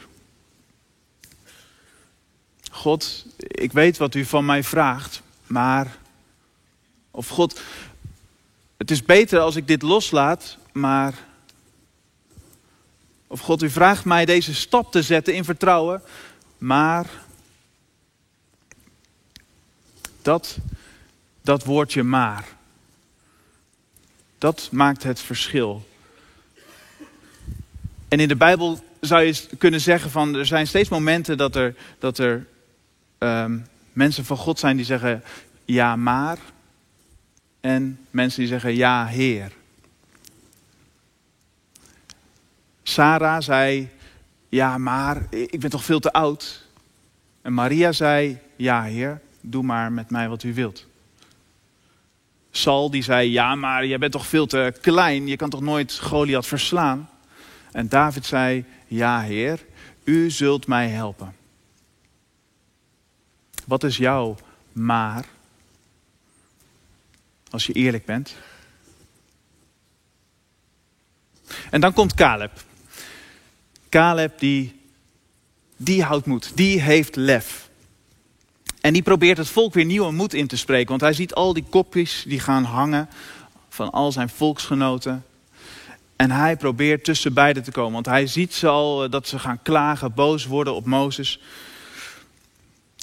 God, 2.71 3.27
ik 3.39 3.73
weet 3.73 3.97
wat 3.97 4.15
u 4.15 4.25
van 4.25 4.45
mij 4.45 4.63
vraagt, 4.65 5.23
maar. 5.47 5.97
Of 7.11 7.29
God, 7.29 7.61
het 8.77 8.91
is 8.91 9.03
beter 9.03 9.41
als 9.41 9.57
ik 9.57 9.67
dit 9.67 9.83
loslaat, 9.83 10.57
maar. 10.73 11.15
Of 13.27 13.41
God, 13.41 13.63
u 13.63 13.71
vraagt 13.71 14.05
mij 14.05 14.25
deze 14.25 14.55
stap 14.55 14.93
te 14.93 15.03
zetten 15.03 15.35
in 15.35 15.45
vertrouwen, 15.45 16.03
maar. 16.59 17.07
Dat, 20.23 20.59
dat 21.43 21.65
woordje 21.65 22.03
maar. 22.03 22.45
Dat 24.39 24.69
maakt 24.73 25.03
het 25.03 25.21
verschil. 25.21 25.87
En 28.09 28.21
in 28.21 28.29
de 28.29 28.37
Bijbel 28.37 28.85
zou 29.01 29.23
je 29.23 29.47
kunnen 29.59 29.81
zeggen 29.81 30.11
van 30.11 30.35
er 30.35 30.47
zijn 30.47 30.67
steeds 30.67 30.89
momenten 30.89 31.39
dat 31.39 31.57
er, 31.57 31.75
dat 31.99 32.19
er 32.19 32.47
um, 33.19 33.67
mensen 33.93 34.25
van 34.25 34.37
God 34.37 34.59
zijn 34.59 34.77
die 34.77 34.85
zeggen 34.85 35.23
ja 35.65 35.97
maar. 35.97 36.39
En 37.61 38.07
mensen 38.11 38.41
die 38.41 38.49
zeggen 38.49 38.75
ja 38.75 39.07
Heer. 39.07 39.53
Sarah 42.83 43.41
zei 43.41 43.91
ja 44.49 44.79
maar 44.79 45.27
ik 45.31 45.61
ben 45.61 45.71
toch 45.71 45.85
veel 45.85 46.01
te 46.01 46.13
oud. 46.13 46.67
En 47.43 47.53
Maria 47.53 47.93
zei 47.93 48.39
ja 48.57 48.83
Heer 48.83 49.21
doe 49.43 49.63
maar 49.63 49.93
met 49.93 50.11
mij 50.11 50.29
wat 50.29 50.43
u 50.43 50.55
wilt. 50.55 50.87
Sal 52.51 52.91
die 52.91 53.03
zei, 53.03 53.31
ja 53.31 53.55
maar 53.55 53.87
jij 53.87 53.99
bent 53.99 54.13
toch 54.13 54.27
veel 54.27 54.47
te 54.47 54.75
klein, 54.81 55.27
je 55.27 55.37
kan 55.37 55.51
toch 55.51 55.61
nooit 55.61 55.99
Goliath 55.99 56.47
verslaan. 56.47 57.09
En 57.73 57.89
David 57.89 58.27
zei, 58.27 58.65
ja 58.87 59.21
heer, 59.21 59.65
u 60.05 60.31
zult 60.31 60.67
mij 60.67 60.89
helpen. 60.89 61.35
Wat 63.67 63.85
is 63.85 63.97
jouw 63.97 64.37
maar? 64.73 65.25
Als 67.51 67.67
je 67.67 67.73
eerlijk 67.73 68.05
bent. 68.05 68.35
En 71.71 71.81
dan 71.81 71.93
komt 71.93 72.15
Caleb. 72.15 72.65
Caleb 73.89 74.39
die, 74.39 74.81
die 75.77 76.03
houdt 76.03 76.27
moed, 76.27 76.57
die 76.57 76.81
heeft 76.81 77.17
lef. 77.17 77.62
En 78.83 78.93
die 78.93 79.03
probeert 79.03 79.39
het 79.39 79.49
volk 79.49 79.75
weer 79.75 79.85
nieuwe 79.85 80.13
moed 80.13 80.35
in 80.35 80.47
te 80.47 80.57
spreken. 80.57 80.89
Want 80.89 81.01
hij 81.01 81.13
ziet 81.13 81.35
al 81.35 81.53
die 81.53 81.65
kopjes 81.71 82.25
die 82.27 82.41
gaan 82.41 82.65
hangen 82.65 83.09
van 83.69 83.91
al 83.91 84.13
zijn 84.13 84.29
volksgenoten. 84.29 85.25
En 86.17 86.31
hij 86.31 86.57
probeert 86.57 87.05
tussen 87.05 87.35
beiden 87.35 87.63
te 87.63 87.71
komen. 87.71 87.93
Want 87.93 88.07
hij 88.07 88.27
ziet 88.27 88.55
ze 88.55 88.69
al 88.69 89.05
eh, 89.05 89.11
dat 89.11 89.29
ze 89.29 89.39
gaan 89.39 89.63
klagen, 89.63 90.15
boos 90.15 90.47
worden 90.47 90.75
op 90.75 90.87
Mozes. 90.87 91.41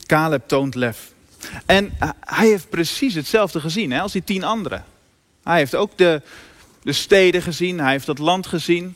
Caleb 0.06 0.48
toont 0.48 0.76
lef. 0.76 1.14
En 1.66 1.92
eh, 2.00 2.10
hij 2.20 2.48
heeft 2.48 2.70
precies 2.70 3.14
hetzelfde 3.14 3.60
gezien 3.60 3.92
hè, 3.92 4.02
als 4.02 4.12
die 4.12 4.24
tien 4.24 4.44
anderen. 4.44 4.86
Hij 5.44 5.58
heeft 5.58 5.76
ook 5.76 5.98
de, 5.98 6.22
de 6.84 6.94
steden 6.94 7.42
gezien, 7.42 7.80
hij 7.80 7.92
heeft 7.92 8.06
dat 8.06 8.20
land 8.20 8.48
gezien. 8.48 8.96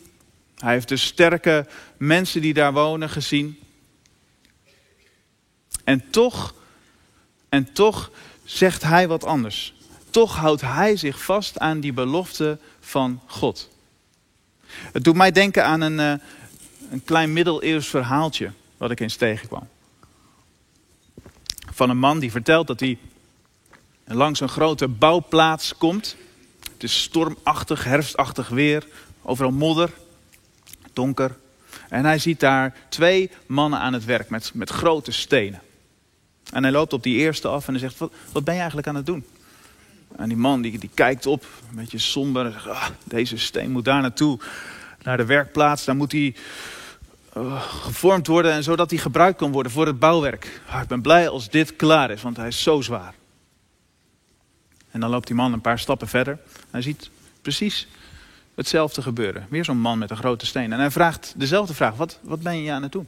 Hij 0.58 0.74
heeft 0.74 0.90
de 0.90 0.98
sterke 0.98 1.68
mensen 1.98 2.42
die 2.42 2.54
daar 2.54 2.74
wonen 2.74 3.10
gezien. 3.10 3.60
En 5.84 6.10
toch 6.10 6.54
en 7.53 7.74
toch 7.74 8.12
zegt 8.43 8.83
hij 8.83 9.07
wat 9.07 9.25
anders. 9.25 9.74
Toch 10.10 10.36
houdt 10.36 10.62
hij 10.62 10.95
zich 10.95 11.24
vast 11.24 11.60
aan 11.60 11.79
die 11.79 11.93
belofte 11.93 12.57
van 12.79 13.22
God. 13.25 13.69
Het 14.67 15.03
doet 15.03 15.15
mij 15.15 15.31
denken 15.31 15.65
aan 15.65 15.81
een, 15.81 16.00
uh, 16.00 16.25
een 16.91 17.03
klein 17.03 17.33
middeleeuws 17.33 17.88
verhaaltje 17.88 18.51
wat 18.77 18.91
ik 18.91 19.00
eens 19.00 19.15
tegenkwam. 19.15 19.67
Van 21.74 21.89
een 21.89 21.98
man 21.98 22.19
die 22.19 22.31
vertelt 22.31 22.67
dat 22.67 22.79
hij 22.79 22.98
langs 24.05 24.39
een 24.39 24.50
grote 24.50 24.88
bouwplaats 24.88 25.77
komt. 25.77 26.15
Het 26.74 26.83
is 26.83 27.01
stormachtig, 27.01 27.83
herfstachtig 27.83 28.50
weer, 28.50 28.88
overal 29.22 29.51
modder, 29.51 29.91
donker. 30.93 31.38
En 31.89 32.05
hij 32.05 32.19
ziet 32.19 32.39
daar 32.39 32.75
twee 32.89 33.31
mannen 33.45 33.79
aan 33.79 33.93
het 33.93 34.05
werk 34.05 34.29
met, 34.29 34.51
met 34.53 34.69
grote 34.69 35.12
stenen. 35.12 35.62
En 36.53 36.63
hij 36.63 36.72
loopt 36.72 36.93
op 36.93 37.03
die 37.03 37.17
eerste 37.17 37.48
af 37.48 37.67
en 37.67 37.74
hij 37.74 37.81
zegt, 37.81 37.98
wat, 38.31 38.43
ben 38.43 38.53
je 38.53 38.60
eigenlijk 38.60 38.88
aan 38.88 38.95
het 38.95 39.05
doen? 39.05 39.25
En 40.15 40.27
die 40.27 40.38
man 40.38 40.62
die, 40.62 40.79
die 40.79 40.89
kijkt 40.93 41.25
op, 41.25 41.45
een 41.69 41.75
beetje 41.75 41.98
somber. 41.98 42.45
En 42.45 42.51
zegt, 42.51 42.67
ah, 42.67 42.88
deze 43.03 43.38
steen 43.38 43.72
moet 43.72 43.86
daar 43.86 44.01
naartoe, 44.01 44.39
naar 45.03 45.17
de 45.17 45.25
werkplaats. 45.25 45.86
Daar 45.86 45.95
moet 45.95 46.12
hij 46.12 46.36
uh, 47.38 47.62
gevormd 47.62 48.27
worden, 48.27 48.51
en 48.51 48.63
zodat 48.63 48.89
hij 48.89 49.00
gebruikt 49.00 49.38
kan 49.38 49.51
worden 49.51 49.72
voor 49.72 49.86
het 49.86 50.00
bouwwerk. 50.00 50.62
Ah, 50.67 50.81
ik 50.81 50.88
ben 50.88 51.01
blij 51.01 51.29
als 51.29 51.50
dit 51.50 51.75
klaar 51.75 52.12
is, 52.12 52.22
want 52.22 52.38
hij 52.38 52.48
is 52.48 52.63
zo 52.63 52.81
zwaar. 52.81 53.13
En 54.91 55.00
dan 55.00 55.10
loopt 55.10 55.27
die 55.27 55.36
man 55.36 55.53
een 55.53 55.62
paar 55.62 55.79
stappen 55.79 56.07
verder. 56.07 56.39
Hij 56.72 56.81
ziet 56.81 57.10
precies 57.41 57.88
hetzelfde 58.55 59.01
gebeuren. 59.01 59.45
Weer 59.50 59.65
zo'n 59.65 59.77
man 59.77 59.98
met 59.98 60.10
een 60.10 60.17
grote 60.17 60.45
steen. 60.45 60.74
En 60.74 60.79
hij 60.79 60.91
vraagt 60.91 61.33
dezelfde 61.38 61.74
vraag, 61.74 61.95
wat, 61.95 62.19
wat 62.22 62.41
ben 62.41 62.63
je 62.63 62.72
aan 62.72 62.83
het 62.83 62.91
doen? 62.91 63.07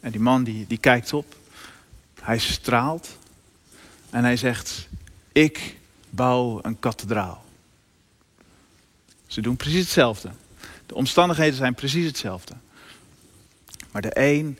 En 0.00 0.10
die 0.10 0.20
man 0.20 0.44
die, 0.44 0.64
die 0.68 0.78
kijkt 0.78 1.12
op. 1.12 1.34
Hij 2.26 2.38
straalt 2.38 3.16
en 4.10 4.24
hij 4.24 4.36
zegt, 4.36 4.88
ik 5.32 5.76
bouw 6.10 6.58
een 6.62 6.78
kathedraal. 6.78 7.44
Ze 9.26 9.40
doen 9.40 9.56
precies 9.56 9.80
hetzelfde. 9.80 10.30
De 10.86 10.94
omstandigheden 10.94 11.54
zijn 11.54 11.74
precies 11.74 12.06
hetzelfde. 12.06 12.54
Maar 13.90 14.02
de 14.02 14.10
een 14.20 14.58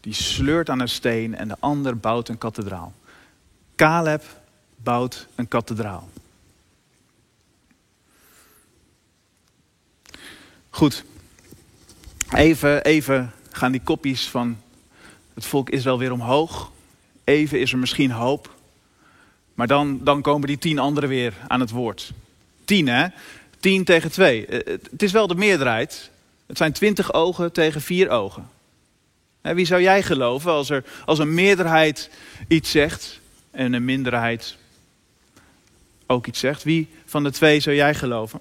die 0.00 0.12
sleurt 0.12 0.70
aan 0.70 0.80
een 0.80 0.88
steen 0.88 1.36
en 1.36 1.48
de 1.48 1.56
ander 1.58 1.98
bouwt 1.98 2.28
een 2.28 2.38
kathedraal. 2.38 2.92
Caleb 3.76 4.24
bouwt 4.76 5.26
een 5.34 5.48
kathedraal. 5.48 6.08
Goed. 10.70 11.04
Even, 12.34 12.84
even 12.84 13.32
gaan 13.50 13.72
die 13.72 13.82
kopjes 13.82 14.28
van 14.28 14.60
het 15.34 15.44
volk 15.44 15.70
Israël 15.70 15.98
weer 15.98 16.12
omhoog. 16.12 16.74
Even 17.26 17.60
is 17.60 17.72
er 17.72 17.78
misschien 17.78 18.10
hoop. 18.10 18.54
Maar 19.54 19.66
dan, 19.66 20.00
dan 20.02 20.22
komen 20.22 20.48
die 20.48 20.58
tien 20.58 20.78
anderen 20.78 21.08
weer 21.08 21.34
aan 21.48 21.60
het 21.60 21.70
woord. 21.70 22.12
Tien 22.64 22.88
hè? 22.88 23.06
Tien 23.60 23.84
tegen 23.84 24.10
twee. 24.10 24.46
Eh, 24.46 24.78
het 24.90 25.02
is 25.02 25.12
wel 25.12 25.26
de 25.26 25.34
meerderheid. 25.34 26.10
Het 26.46 26.56
zijn 26.56 26.72
twintig 26.72 27.12
ogen 27.12 27.52
tegen 27.52 27.80
vier 27.80 28.08
ogen. 28.10 28.48
Wie 29.40 29.66
zou 29.66 29.82
jij 29.82 30.02
geloven 30.02 30.50
als, 30.50 30.70
er, 30.70 30.84
als 31.04 31.18
een 31.18 31.34
meerderheid 31.34 32.10
iets 32.48 32.70
zegt 32.70 33.20
en 33.50 33.72
een 33.72 33.84
minderheid 33.84 34.56
ook 36.06 36.26
iets 36.26 36.40
zegt? 36.40 36.62
Wie 36.62 36.88
van 37.04 37.22
de 37.22 37.30
twee 37.30 37.60
zou 37.60 37.76
jij 37.76 37.94
geloven? 37.94 38.40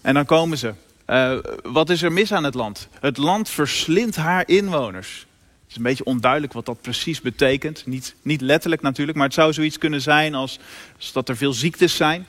En 0.00 0.14
dan 0.14 0.24
komen 0.24 0.58
ze. 0.58 0.74
Uh, 1.10 1.38
wat 1.62 1.90
is 1.90 2.02
er 2.02 2.12
mis 2.12 2.32
aan 2.32 2.44
het 2.44 2.54
land? 2.54 2.88
Het 3.00 3.16
land 3.16 3.48
verslindt 3.48 4.16
haar 4.16 4.48
inwoners. 4.48 5.26
Het 5.60 5.70
is 5.70 5.76
een 5.76 5.82
beetje 5.82 6.04
onduidelijk 6.04 6.52
wat 6.52 6.66
dat 6.66 6.80
precies 6.80 7.20
betekent. 7.20 7.86
Niet, 7.86 8.14
niet 8.22 8.40
letterlijk 8.40 8.82
natuurlijk, 8.82 9.16
maar 9.16 9.26
het 9.26 9.36
zou 9.36 9.52
zoiets 9.52 9.78
kunnen 9.78 10.00
zijn 10.00 10.34
als, 10.34 10.58
dat 11.12 11.28
er 11.28 11.36
veel 11.36 11.52
ziektes 11.52 11.96
zijn. 11.96 12.26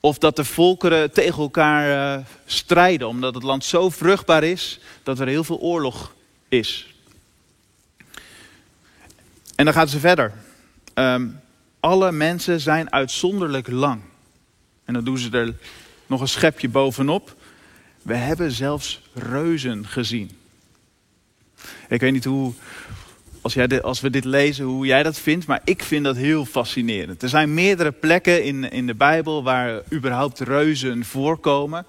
Of 0.00 0.18
dat 0.18 0.36
de 0.36 0.44
volkeren 0.44 1.12
tegen 1.12 1.42
elkaar 1.42 2.18
uh, 2.18 2.24
strijden, 2.46 3.08
omdat 3.08 3.34
het 3.34 3.42
land 3.42 3.64
zo 3.64 3.90
vruchtbaar 3.90 4.44
is 4.44 4.80
dat 5.02 5.18
er 5.18 5.26
heel 5.26 5.44
veel 5.44 5.58
oorlog 5.58 6.14
is. 6.48 6.94
En 9.54 9.64
dan 9.64 9.74
gaat 9.74 9.90
ze 9.90 9.98
verder. 9.98 10.32
Um, 10.94 11.40
alle 11.80 12.12
mensen 12.12 12.60
zijn 12.60 12.92
uitzonderlijk 12.92 13.68
lang. 13.68 14.00
En 14.84 14.94
dan 14.94 15.04
doen 15.04 15.18
ze 15.18 15.30
er 15.30 15.54
nog 16.06 16.20
een 16.20 16.28
schepje 16.28 16.68
bovenop. 16.68 17.36
We 18.02 18.14
hebben 18.14 18.52
zelfs 18.52 19.00
reuzen 19.14 19.86
gezien. 19.86 20.30
Ik 21.88 22.00
weet 22.00 22.12
niet 22.12 22.24
hoe, 22.24 22.52
als, 23.40 23.54
jij 23.54 23.82
als 23.82 24.00
we 24.00 24.10
dit 24.10 24.24
lezen, 24.24 24.64
hoe 24.64 24.86
jij 24.86 25.02
dat 25.02 25.18
vindt, 25.18 25.46
maar 25.46 25.60
ik 25.64 25.82
vind 25.82 26.04
dat 26.04 26.16
heel 26.16 26.44
fascinerend. 26.44 27.22
Er 27.22 27.28
zijn 27.28 27.54
meerdere 27.54 27.92
plekken 27.92 28.44
in, 28.44 28.70
in 28.70 28.86
de 28.86 28.94
Bijbel 28.94 29.42
waar 29.42 29.82
überhaupt 29.92 30.40
reuzen 30.40 31.04
voorkomen, 31.04 31.86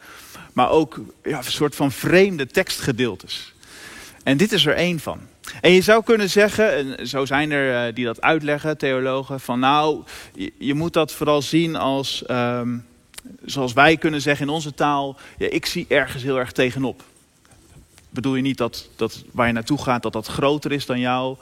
maar 0.54 0.70
ook 0.70 1.00
ja, 1.24 1.38
een 1.38 1.44
soort 1.44 1.76
van 1.76 1.92
vreemde 1.92 2.48
tekstgedeeltes. 2.48 3.54
En 4.24 4.38
dit 4.38 4.52
is 4.52 4.66
er 4.66 4.76
één 4.76 5.00
van. 5.00 5.20
En 5.62 5.72
je 5.72 5.82
zou 5.82 6.04
kunnen 6.04 6.30
zeggen, 6.30 6.98
en 7.00 7.08
zo 7.08 7.26
zijn 7.26 7.52
er 7.52 7.88
uh, 7.88 7.96
die 7.96 8.06
dat 8.06 8.22
uitleggen, 8.22 8.78
theologen, 8.78 9.40
van 9.40 9.60
nou, 9.60 10.04
je, 10.58 10.74
moet 10.74 10.94
dat 10.94 11.14
vooral 11.14 11.42
zien 11.42 11.76
als, 11.76 12.24
um, 12.30 12.86
zoals 13.46 13.74
wij 13.74 13.98
kunnen 13.98 14.22
zeggen 14.22 14.48
in 14.48 14.54
onze 14.54 14.74
taal, 14.74 15.18
ja, 15.38 15.48
ik 15.50 15.66
zie 15.66 15.86
ergens 15.90 16.24
heel 16.24 16.40
erg 16.40 16.52
tegenop. 16.52 17.04
Bedoel 18.10 18.36
je 18.36 18.42
niet 18.42 18.58
dat, 18.58 18.90
dat 18.96 19.24
waar 19.32 19.48
je 19.48 19.54
naartoe 19.54 19.82
gaat, 19.82 20.04
dat 20.04 20.14
dat 20.14 20.28
groter 20.28 20.72
is 20.72 20.86
dan 20.86 21.00
jou, 21.00 21.38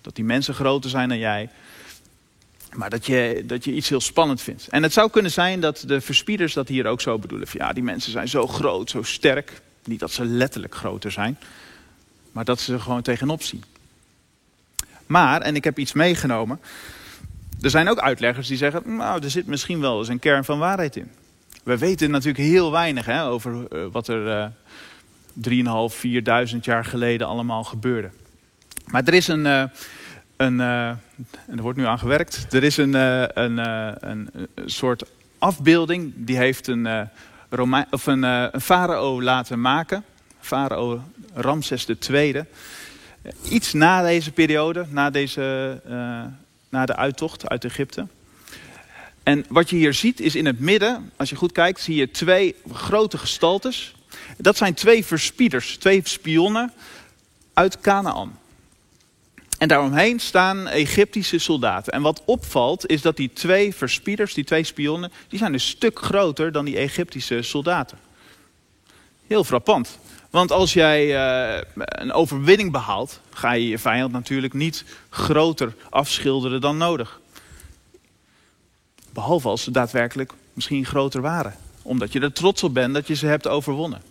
dat 0.00 0.14
die 0.14 0.24
mensen 0.24 0.54
groter 0.54 0.90
zijn 0.90 1.08
dan 1.08 1.18
jij, 1.18 1.50
maar 2.72 2.90
dat 2.90 3.06
je, 3.06 3.42
dat 3.46 3.64
je 3.64 3.72
iets 3.72 3.88
heel 3.88 4.00
spannend 4.00 4.40
vindt. 4.40 4.68
En 4.68 4.82
het 4.82 4.92
zou 4.92 5.10
kunnen 5.10 5.30
zijn 5.30 5.60
dat 5.60 5.84
de 5.86 6.00
verspieders 6.00 6.52
dat 6.52 6.68
hier 6.68 6.86
ook 6.86 7.00
zo 7.00 7.18
bedoelen. 7.18 7.48
Ja, 7.52 7.72
die 7.72 7.82
mensen 7.82 8.12
zijn 8.12 8.28
zo 8.28 8.46
groot, 8.46 8.90
zo 8.90 9.02
sterk. 9.02 9.60
Niet 9.84 10.00
dat 10.00 10.12
ze 10.12 10.24
letterlijk 10.24 10.74
groter 10.74 11.12
zijn, 11.12 11.38
maar 12.32 12.44
dat 12.44 12.60
ze 12.60 12.72
er 12.72 12.80
gewoon 12.80 13.02
tegenop 13.02 13.42
zien. 13.42 13.64
Maar, 15.06 15.40
en 15.40 15.56
ik 15.56 15.64
heb 15.64 15.78
iets 15.78 15.92
meegenomen. 15.92 16.60
Er 17.60 17.70
zijn 17.70 17.88
ook 17.88 17.98
uitleggers 17.98 18.48
die 18.48 18.56
zeggen, 18.56 18.96
nou, 18.96 19.22
er 19.22 19.30
zit 19.30 19.46
misschien 19.46 19.80
wel 19.80 19.98
eens 19.98 20.08
een 20.08 20.18
kern 20.18 20.44
van 20.44 20.58
waarheid 20.58 20.96
in. 20.96 21.10
We 21.62 21.78
weten 21.78 22.10
natuurlijk 22.10 22.44
heel 22.44 22.70
weinig 22.70 23.06
hè, 23.06 23.24
over 23.24 23.52
uh, 23.52 23.86
wat 23.92 24.08
er 24.08 24.52
uh, 25.42 25.88
3.500, 25.90 26.52
4.000 26.52 26.58
jaar 26.60 26.84
geleden 26.84 27.26
allemaal 27.26 27.64
gebeurde. 27.64 28.10
Maar 28.86 29.02
er 29.04 29.14
is 29.14 29.28
een, 29.28 29.44
uh, 29.44 29.62
een 30.36 30.58
uh, 30.58 30.88
en 30.88 31.56
er 31.56 31.62
wordt 31.62 31.78
nu 31.78 31.84
aan 31.84 31.98
gewerkt, 31.98 32.46
er 32.52 32.64
is 32.64 32.76
een, 32.76 32.94
een, 32.94 33.58
een, 34.08 34.30
soort 34.64 35.04
afbeelding, 35.38 36.12
die 36.16 36.36
heeft 36.36 36.66
een, 36.66 37.08
Rome 37.50 37.86
of 37.90 38.06
een, 38.06 38.22
een 38.22 38.60
farao 38.60 39.22
laten 39.22 39.60
maken. 39.60 40.04
Farao 40.40 41.02
Ramses 41.34 41.86
II. 42.10 42.44
Iets 43.50 43.72
na 43.72 44.02
deze 44.02 44.32
periode, 44.32 44.86
na, 44.90 45.10
deze, 45.10 45.80
na 46.68 46.86
de 46.86 46.96
uittocht 46.96 47.48
uit 47.48 47.64
Egypte. 47.64 48.06
En 49.22 49.44
wat 49.48 49.70
je 49.70 49.76
hier 49.76 49.94
ziet 49.94 50.20
is 50.20 50.34
in 50.34 50.46
het 50.46 50.60
midden, 50.60 51.10
als 51.16 51.30
je 51.30 51.36
goed 51.36 51.52
kijkt, 51.52 51.80
zie 51.80 51.94
je 51.94 52.10
twee 52.10 52.54
grote 52.72 53.18
gestaltes. 53.18 53.94
Dat 54.36 54.56
zijn 54.56 54.74
twee 54.74 55.04
verspieders, 55.04 55.76
twee 55.76 56.00
spionnen 56.04 56.72
uit 57.52 57.80
Canaan. 57.80 58.38
En 59.58 59.68
daaromheen 59.68 60.20
staan 60.20 60.68
Egyptische 60.68 61.38
soldaten. 61.38 61.92
En 61.92 62.02
wat 62.02 62.22
opvalt 62.24 62.86
is 62.86 63.02
dat 63.02 63.16
die 63.16 63.30
twee 63.32 63.74
verspieders, 63.74 64.34
die 64.34 64.44
twee 64.44 64.64
spionnen, 64.64 65.12
die 65.28 65.38
zijn 65.38 65.52
een 65.52 65.60
stuk 65.60 65.98
groter 65.98 66.52
dan 66.52 66.64
die 66.64 66.76
Egyptische 66.76 67.42
soldaten. 67.42 67.98
Heel 69.26 69.44
frappant. 69.44 69.98
Want 70.30 70.52
als 70.52 70.72
jij 70.72 71.06
uh, 71.06 71.62
een 71.74 72.12
overwinning 72.12 72.72
behaalt, 72.72 73.20
ga 73.30 73.52
je 73.52 73.68
je 73.68 73.78
vijand 73.78 74.12
natuurlijk 74.12 74.52
niet 74.52 74.84
groter 75.10 75.74
afschilderen 75.90 76.60
dan 76.60 76.76
nodig. 76.76 77.20
Behalve 79.12 79.48
als 79.48 79.62
ze 79.62 79.70
daadwerkelijk 79.70 80.32
misschien 80.52 80.86
groter 80.86 81.20
waren. 81.20 81.56
Omdat 81.82 82.12
je 82.12 82.20
er 82.20 82.32
trots 82.32 82.62
op 82.62 82.74
bent 82.74 82.94
dat 82.94 83.06
je 83.06 83.14
ze 83.14 83.26
hebt 83.26 83.46
overwonnen. 83.46 84.02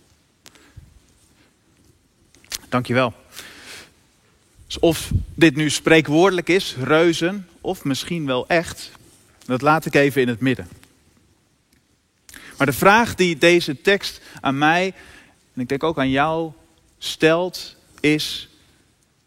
Dankjewel. 2.68 3.14
Dus 4.66 4.78
of 4.78 5.10
dit 5.34 5.56
nu 5.56 5.70
spreekwoordelijk 5.70 6.48
is, 6.48 6.76
reuzen, 6.82 7.48
of 7.60 7.84
misschien 7.84 8.26
wel 8.26 8.48
echt, 8.48 8.90
dat 9.44 9.62
laat 9.62 9.86
ik 9.86 9.94
even 9.94 10.22
in 10.22 10.28
het 10.28 10.40
midden. 10.40 10.68
Maar 12.56 12.66
de 12.66 12.72
vraag 12.72 13.14
die 13.14 13.38
deze 13.38 13.80
tekst 13.80 14.20
aan 14.40 14.58
mij 14.58 14.94
en 15.58 15.64
ik 15.64 15.70
denk 15.70 15.82
ook 15.82 15.98
aan 15.98 16.10
jou 16.10 16.52
stelt, 16.98 17.76
is: 18.00 18.48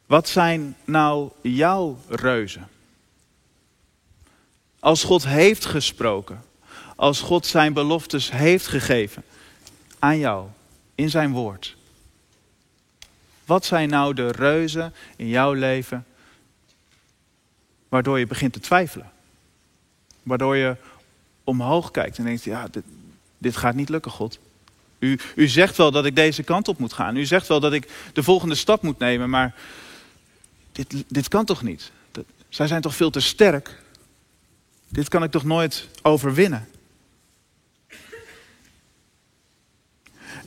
wat 0.05 0.29
zijn 0.29 0.75
nou 0.85 1.29
jouw 1.41 1.97
reuzen? 2.07 2.67
Als 4.79 5.03
God 5.03 5.25
heeft 5.25 5.65
gesproken, 5.65 6.43
als 6.95 7.21
God 7.21 7.45
zijn 7.45 7.73
beloftes 7.73 8.31
heeft 8.31 8.67
gegeven 8.67 9.23
aan 9.99 10.17
jou 10.17 10.47
in 10.95 11.09
zijn 11.09 11.31
woord. 11.31 11.77
Wat 13.45 13.65
zijn 13.65 13.89
nou 13.89 14.13
de 14.13 14.31
reuzen 14.31 14.93
in 15.15 15.27
jouw 15.27 15.53
leven 15.53 16.05
waardoor 17.89 18.19
je 18.19 18.27
begint 18.27 18.53
te 18.53 18.59
twijfelen? 18.59 19.11
Waardoor 20.23 20.55
je 20.55 20.75
omhoog 21.43 21.91
kijkt 21.91 22.17
en 22.17 22.23
denkt, 22.23 22.43
ja, 22.43 22.67
dit, 22.67 22.83
dit 23.37 23.57
gaat 23.57 23.75
niet 23.75 23.89
lukken, 23.89 24.11
God. 24.11 24.39
U, 25.01 25.19
u 25.35 25.47
zegt 25.47 25.77
wel 25.77 25.91
dat 25.91 26.05
ik 26.05 26.15
deze 26.15 26.43
kant 26.43 26.67
op 26.67 26.77
moet 26.77 26.93
gaan. 26.93 27.15
U 27.15 27.25
zegt 27.25 27.47
wel 27.47 27.59
dat 27.59 27.73
ik 27.73 27.91
de 28.13 28.23
volgende 28.23 28.55
stap 28.55 28.81
moet 28.81 28.99
nemen, 28.99 29.29
maar 29.29 29.55
dit, 30.71 31.03
dit 31.07 31.27
kan 31.27 31.45
toch 31.45 31.61
niet? 31.61 31.91
Dat, 32.11 32.23
zij 32.49 32.67
zijn 32.67 32.81
toch 32.81 32.95
veel 32.95 33.09
te 33.09 33.19
sterk? 33.19 33.81
Dit 34.87 35.07
kan 35.07 35.23
ik 35.23 35.31
toch 35.31 35.43
nooit 35.43 35.87
overwinnen? 36.01 36.67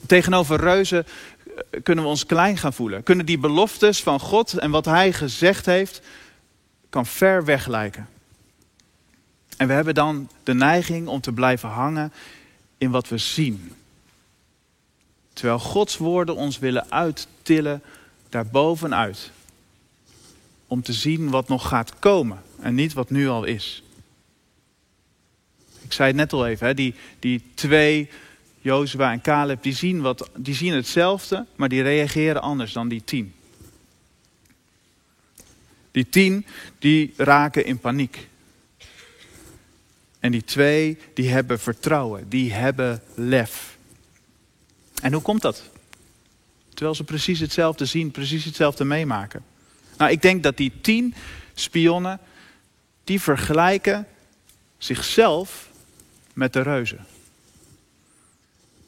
Tegenover 0.07 0.61
reuzen 0.61 1.07
eh, 1.07 1.83
kunnen 1.83 2.05
we 2.05 2.11
ons 2.11 2.27
klein 2.27 2.57
gaan 2.57 2.73
voelen. 2.73 3.03
Kunnen 3.03 3.27
die 3.27 3.39
beloftes 3.39 4.03
van 4.03 4.21
God 4.21 4.59
en 4.59 4.71
wat 4.71 4.85
Hij 4.85 5.13
gezegd 5.13 5.67
heeft, 5.67 6.01
kan 6.91 7.07
ver 7.07 7.45
weg 7.45 7.67
lijken. 7.67 8.09
En 9.57 9.67
we 9.67 9.73
hebben 9.73 9.95
dan 9.95 10.31
de 10.43 10.55
neiging 10.55 11.09
om 11.09 11.21
te 11.21 11.33
blijven 11.33 11.69
hangen 11.69 12.13
in 12.79 12.91
wat 12.91 13.09
we 13.09 13.19
zien. 13.19 13.73
Terwijl 15.35 15.59
Gods 15.59 15.97
woorden 15.97 16.37
ons 16.37 16.59
willen 16.59 16.91
uittillen 16.91 17.83
daarbovenuit. 18.29 19.31
Om 20.67 20.83
te 20.83 20.93
zien 20.93 21.31
wat 21.31 21.49
nog 21.49 21.69
gaat 21.69 21.99
komen 21.99 22.43
en 22.61 22.75
niet 22.75 22.93
wat 22.93 23.11
nu 23.11 23.29
al 23.29 23.45
is. 23.45 23.83
Ik 25.81 25.93
zei 25.93 26.09
het 26.09 26.17
net 26.17 26.33
al 26.33 26.47
even, 26.47 26.67
hè, 26.67 26.75
die, 26.75 26.95
die 27.19 27.43
twee, 27.55 28.09
Jozua 28.61 29.13
en 29.13 29.21
Caleb, 29.21 29.63
die 29.63 29.75
zien, 29.75 30.01
wat, 30.01 30.31
die 30.37 30.55
zien 30.55 30.73
hetzelfde, 30.73 31.47
maar 31.57 31.69
die 31.69 31.83
reageren 31.83 32.43
anders 32.43 32.73
dan 32.73 32.89
die 32.89 33.05
tien. 33.05 33.35
Die 35.91 36.09
tien, 36.09 36.47
die 36.79 37.15
raken 37.17 37.65
in 37.65 37.79
paniek. 37.79 38.29
En 40.21 40.33
die 40.33 40.45
twee, 40.45 40.99
die 41.15 41.29
hebben 41.29 41.61
vertrouwen, 41.61 42.29
die 42.29 42.53
hebben 42.53 43.03
lef. 43.15 43.74
En 45.05 45.13
hoe 45.13 45.23
komt 45.23 45.43
dat? 45.43 45.63
Terwijl 46.69 46.95
ze 46.95 47.05
precies 47.05 47.41
hetzelfde 47.41 47.85
zien, 47.85 48.11
precies 48.11 48.45
hetzelfde 48.45 48.85
meemaken. 48.85 49.45
Nou, 49.97 50.11
ik 50.11 50.23
denk 50.23 50.43
dat 50.43 50.57
die 50.57 50.73
tien 50.81 51.15
spionnen, 51.55 52.21
die 53.05 53.21
vergelijken 53.21 54.07
zichzelf 54.79 55.69
met 56.33 56.53
de 56.53 56.61
reuzen. 56.61 57.07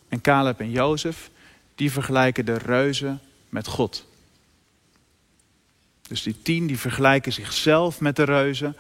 En 0.09 0.21
Caleb 0.21 0.61
en 0.61 0.71
Jozef, 0.71 1.31
die 1.75 1.93
vergelijken 1.93 2.45
de 2.45 2.59
reuzen 2.59 3.21
met 3.49 3.67
God. 3.67 4.07
Dus 6.03 6.23
die 6.23 6.43
tien, 6.43 6.67
die 6.67 6.79
vergelijken 6.79 7.33
zichzelf 7.33 8.01
met 8.01 8.17
de 8.17 8.25
reuzen. 8.25 8.77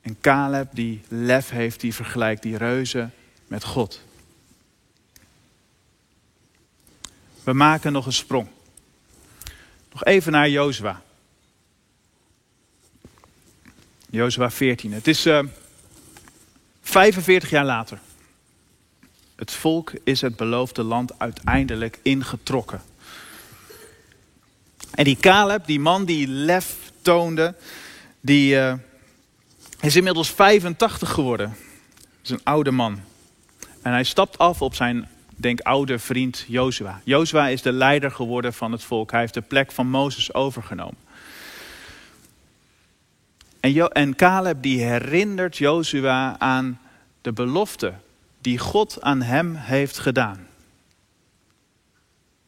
En 0.00 0.20
Caleb, 0.20 0.68
die 0.72 1.00
lef 1.08 1.48
heeft, 1.48 1.80
die 1.80 1.94
vergelijkt 1.94 2.42
die 2.42 2.56
reuzen 2.56 3.12
met 3.46 3.64
God. 3.64 4.08
We 7.50 7.56
maken 7.56 7.92
nog 7.92 8.06
een 8.06 8.12
sprong. 8.12 8.48
Nog 9.92 10.04
even 10.04 10.32
naar 10.32 10.48
Jozua. 10.48 11.02
Jozua 14.10 14.50
14. 14.50 14.92
Het 14.92 15.06
is 15.06 15.26
uh, 15.26 15.38
eh, 15.38 15.46
45 16.82 17.50
jaar 17.50 17.64
later. 17.64 17.98
Het 19.36 19.52
volk 19.52 19.92
is 20.04 20.20
het 20.20 20.36
beloofde 20.36 20.82
land 20.82 21.18
uiteindelijk 21.18 21.98
ingetrokken. 22.02 22.82
En 24.90 25.04
die 25.04 25.16
Caleb, 25.16 25.66
die 25.66 25.80
man 25.80 26.04
die 26.04 26.28
lef 26.28 26.76
toonde, 27.02 27.54
die 28.20 28.54
uh, 28.54 28.74
is 29.80 29.96
inmiddels 29.96 30.30
85 30.30 31.10
geworden. 31.10 31.56
Dat 31.98 32.06
is 32.22 32.30
een 32.30 32.44
oude 32.44 32.70
man. 32.70 33.00
En 33.82 33.92
hij 33.92 34.04
stapt 34.04 34.38
af 34.38 34.62
op 34.62 34.74
zijn, 34.74 35.08
denk 35.42 35.60
oude 35.60 35.98
vriend 35.98 36.44
Jozua. 36.48 37.00
Jozua 37.04 37.48
is 37.48 37.62
de 37.62 37.72
leider 37.72 38.10
geworden 38.10 38.52
van 38.52 38.72
het 38.72 38.84
volk. 38.84 39.10
Hij 39.10 39.20
heeft 39.20 39.34
de 39.34 39.40
plek 39.40 39.72
van 39.72 39.86
Mozes 39.86 40.34
overgenomen. 40.34 41.08
En, 43.60 43.88
en 43.88 44.14
Caleb 44.14 44.62
die 44.62 44.82
herinnert 44.82 45.56
Jozua 45.56 46.38
aan 46.38 46.80
de 47.20 47.32
belofte 47.32 47.92
die 48.40 48.58
God 48.58 49.02
aan 49.02 49.22
hem 49.22 49.54
heeft 49.54 49.98
gedaan. 49.98 50.46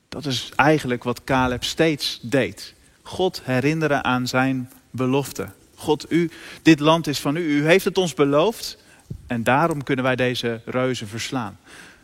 Dat 0.08 0.26
is 0.26 0.50
eigenlijk 0.56 1.04
wat 1.04 1.24
Caleb 1.24 1.64
steeds 1.64 2.18
deed. 2.22 2.74
God 3.02 3.40
herinneren 3.44 4.04
aan 4.04 4.26
zijn 4.26 4.70
belofte. 4.90 5.48
God, 5.74 6.12
u, 6.12 6.30
dit 6.62 6.80
land 6.80 7.06
is 7.06 7.20
van 7.20 7.36
u. 7.36 7.40
U 7.40 7.66
heeft 7.66 7.84
het 7.84 7.98
ons 7.98 8.14
beloofd. 8.14 8.78
En 9.26 9.42
daarom 9.42 9.82
kunnen 9.82 10.04
wij 10.04 10.16
deze 10.16 10.60
reuzen 10.64 11.08
verslaan. 11.08 11.58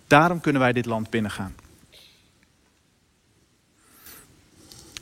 Daarom 0.08 0.40
kunnen 0.40 0.62
wij 0.62 0.72
dit 0.72 0.86
land 0.86 1.10
binnengaan. 1.10 1.54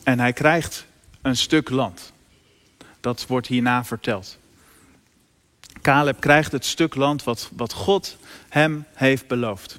En 0.02 0.18
hij 0.18 0.32
krijgt 0.32 0.86
een 1.22 1.36
stuk 1.36 1.70
land. 1.70 2.12
Dat 3.00 3.26
wordt 3.26 3.46
hierna 3.46 3.84
verteld. 3.84 4.38
Caleb 5.82 6.20
krijgt 6.20 6.52
het 6.52 6.64
stuk 6.64 6.94
land 6.94 7.24
wat, 7.24 7.50
wat 7.56 7.72
God 7.72 8.16
hem 8.48 8.84
heeft 8.94 9.26
beloofd. 9.26 9.78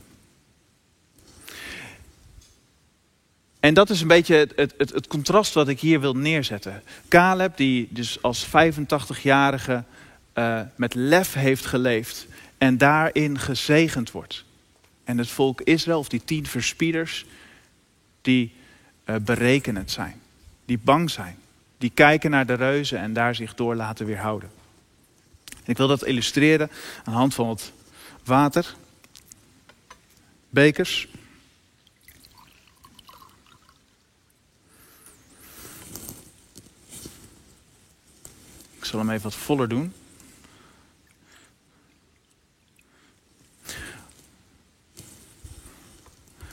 En 3.59 3.73
dat 3.73 3.89
is 3.89 4.01
een 4.01 4.07
beetje 4.07 4.35
het, 4.35 4.53
het, 4.55 4.73
het, 4.77 5.07
contrast 5.07 5.53
wat 5.53 5.67
ik 5.67 5.79
hier 5.79 5.99
wil 5.99 6.13
neerzetten. 6.13 6.83
Caleb, 7.07 7.57
die 7.57 7.87
dus 7.91 8.21
als 8.21 8.47
85-jarige 8.47 9.83
uh, 10.33 10.59
eh, 10.59 10.65
met 10.75 10.93
lef 10.93 11.33
heeft 11.33 11.65
geleefd 11.65 12.27
en 12.57 12.77
daarin 12.77 13.39
gezegend 13.39 14.11
wordt. 14.11 14.45
En 15.07 15.17
het 15.17 15.29
volk 15.29 15.61
Israël, 15.61 15.99
of 15.99 16.09
die 16.09 16.23
tien 16.23 16.45
verspieders, 16.45 17.25
die 18.21 18.53
uh, 19.05 19.15
berekenend 19.15 19.91
zijn, 19.91 20.21
die 20.65 20.79
bang 20.83 21.09
zijn, 21.09 21.37
die 21.77 21.89
kijken 21.89 22.31
naar 22.31 22.45
de 22.45 22.53
reuzen 22.53 22.99
en 22.99 23.13
daar 23.13 23.35
zich 23.35 23.55
door 23.55 23.75
laten 23.75 24.05
weerhouden. 24.05 24.49
En 25.53 25.65
ik 25.65 25.77
wil 25.77 25.87
dat 25.87 26.05
illustreren 26.05 26.69
aan 26.97 27.13
de 27.13 27.19
hand 27.19 27.33
van 27.33 27.47
wat 27.47 27.71
water, 28.23 28.75
bekers. 30.49 31.07
Ik 38.77 38.85
zal 38.85 38.99
hem 38.99 39.09
even 39.09 39.23
wat 39.23 39.35
voller 39.35 39.67
doen. 39.67 39.93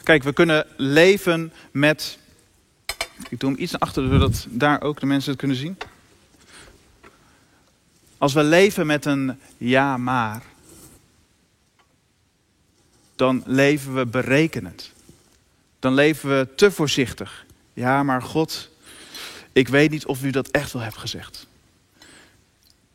Kijk, 0.05 0.23
we 0.23 0.33
kunnen 0.33 0.67
leven 0.77 1.53
met. 1.71 2.19
Ik 3.29 3.41
doe 3.41 3.51
hem 3.51 3.61
iets 3.61 3.73
naar 3.73 3.81
achteren, 3.81 4.11
zodat 4.11 4.47
daar 4.49 4.83
ook 4.83 5.01
de 5.01 5.07
mensen 5.07 5.31
het 5.31 5.39
kunnen 5.39 5.57
zien. 5.57 5.79
Als 8.19 8.33
we 8.33 8.43
leven 8.43 8.87
met 8.87 9.05
een 9.05 9.39
ja 9.57 9.97
maar, 9.97 10.43
dan 13.17 13.43
leven 13.47 13.95
we 13.95 14.07
berekenend. 14.07 14.93
Dan 15.79 15.95
leven 15.95 16.29
we 16.39 16.49
te 16.55 16.71
voorzichtig. 16.71 17.45
Ja, 17.73 18.03
maar 18.03 18.23
God, 18.23 18.71
ik 19.53 19.69
weet 19.69 19.91
niet 19.91 20.07
of 20.07 20.23
u 20.23 20.31
dat 20.31 20.49
echt 20.49 20.73
wel 20.73 20.83
hebt 20.83 20.99
gezegd. 20.99 21.47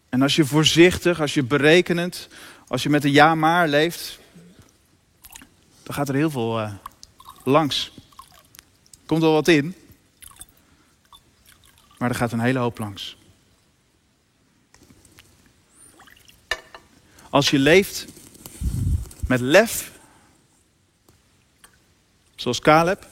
En 0.09 0.21
als 0.21 0.35
je 0.35 0.45
voorzichtig, 0.45 1.21
als 1.21 1.33
je 1.33 1.43
berekenend, 1.43 2.27
als 2.67 2.83
je 2.83 2.89
met 2.89 3.03
een 3.03 3.11
ja 3.11 3.35
maar 3.35 3.67
leeft, 3.67 4.19
dan 5.83 5.93
gaat 5.93 6.09
er 6.09 6.15
heel 6.15 6.29
veel 6.29 6.59
uh, 6.59 6.71
langs. 7.49 7.91
Komt 9.05 9.21
wel 9.21 9.33
wat 9.33 9.47
in, 9.47 9.75
maar 11.97 12.09
er 12.09 12.15
gaat 12.15 12.31
een 12.31 12.39
hele 12.39 12.59
hoop 12.59 12.77
langs. 12.77 13.17
Als 17.29 17.49
je 17.49 17.59
leeft 17.59 18.05
met 19.27 19.39
lef, 19.39 19.91
zoals 22.35 22.59
Caleb, 22.59 23.07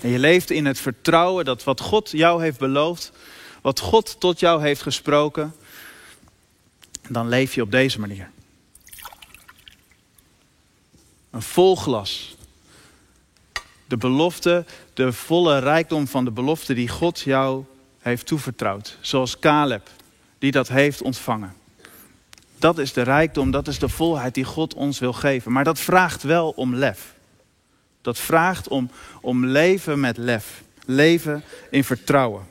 en 0.00 0.08
je 0.08 0.18
leeft 0.18 0.50
in 0.50 0.66
het 0.66 0.78
vertrouwen 0.78 1.44
dat 1.44 1.64
wat 1.64 1.80
God 1.80 2.10
jou 2.10 2.42
heeft 2.42 2.58
beloofd, 2.58 3.12
wat 3.60 3.80
God 3.80 4.20
tot 4.20 4.40
jou 4.40 4.62
heeft 4.62 4.82
gesproken, 4.82 5.54
dan 7.08 7.28
leef 7.28 7.54
je 7.54 7.62
op 7.62 7.70
deze 7.70 8.00
manier. 8.00 8.30
Een 11.32 11.42
vol 11.42 11.76
glas. 11.76 12.36
De 13.86 13.96
belofte, 13.96 14.64
de 14.94 15.12
volle 15.12 15.58
rijkdom 15.58 16.06
van 16.06 16.24
de 16.24 16.30
belofte 16.30 16.74
die 16.74 16.88
God 16.88 17.20
jou 17.20 17.64
heeft 17.98 18.26
toevertrouwd. 18.26 18.98
Zoals 19.00 19.38
Caleb 19.38 19.88
die 20.38 20.50
dat 20.50 20.68
heeft 20.68 21.02
ontvangen. 21.02 21.54
Dat 22.58 22.78
is 22.78 22.92
de 22.92 23.02
rijkdom, 23.02 23.50
dat 23.50 23.68
is 23.68 23.78
de 23.78 23.88
volheid 23.88 24.34
die 24.34 24.44
God 24.44 24.74
ons 24.74 24.98
wil 24.98 25.12
geven. 25.12 25.52
Maar 25.52 25.64
dat 25.64 25.78
vraagt 25.78 26.22
wel 26.22 26.50
om 26.50 26.74
lef. 26.74 27.14
Dat 28.00 28.18
vraagt 28.18 28.68
om, 28.68 28.90
om 29.20 29.46
leven 29.46 30.00
met 30.00 30.16
lef. 30.16 30.62
Leven 30.84 31.44
in 31.70 31.84
vertrouwen. 31.84 32.46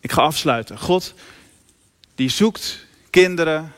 Ik 0.00 0.12
ga 0.12 0.22
afsluiten. 0.22 0.78
God 0.78 1.14
die 2.14 2.28
zoekt 2.28 2.86
kinderen, 3.10 3.72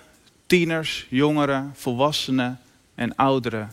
tieners, 0.49 1.07
jongeren, 1.09 1.73
volwassenen 1.75 2.61
en 2.95 3.17
ouderen 3.17 3.73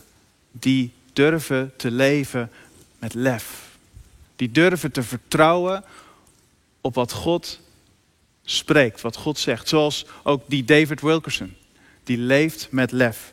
die 0.52 0.92
durven 1.12 1.72
te 1.76 1.90
leven 1.90 2.50
met 2.98 3.14
lef. 3.14 3.64
Die 4.36 4.50
durven 4.50 4.92
te 4.92 5.02
vertrouwen 5.02 5.84
op 6.80 6.94
wat 6.94 7.12
God 7.12 7.60
spreekt, 8.44 9.00
wat 9.00 9.16
God 9.16 9.38
zegt. 9.38 9.68
Zoals 9.68 10.06
ook 10.22 10.42
die 10.46 10.64
David 10.64 11.00
Wilkerson, 11.00 11.56
die 12.04 12.18
leeft 12.18 12.68
met 12.70 12.92
lef. 12.92 13.32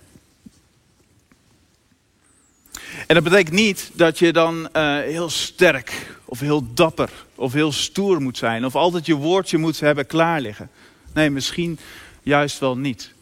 En 3.07 3.15
dat 3.15 3.23
betekent 3.23 3.55
niet 3.55 3.91
dat 3.93 4.19
je 4.19 4.33
dan 4.33 4.69
uh, 4.73 4.99
heel 4.99 5.29
sterk 5.29 6.17
of 6.25 6.39
heel 6.39 6.73
dapper 6.73 7.09
of 7.35 7.53
heel 7.53 7.71
stoer 7.71 8.21
moet 8.21 8.37
zijn 8.37 8.65
of 8.65 8.75
altijd 8.75 9.05
je 9.05 9.15
woordje 9.15 9.57
moet 9.57 9.79
hebben 9.79 10.05
klaar 10.05 10.41
liggen. 10.41 10.69
Nee, 11.13 11.29
misschien 11.29 11.79
juist 12.21 12.59
wel 12.59 12.77
niet. 12.77 13.13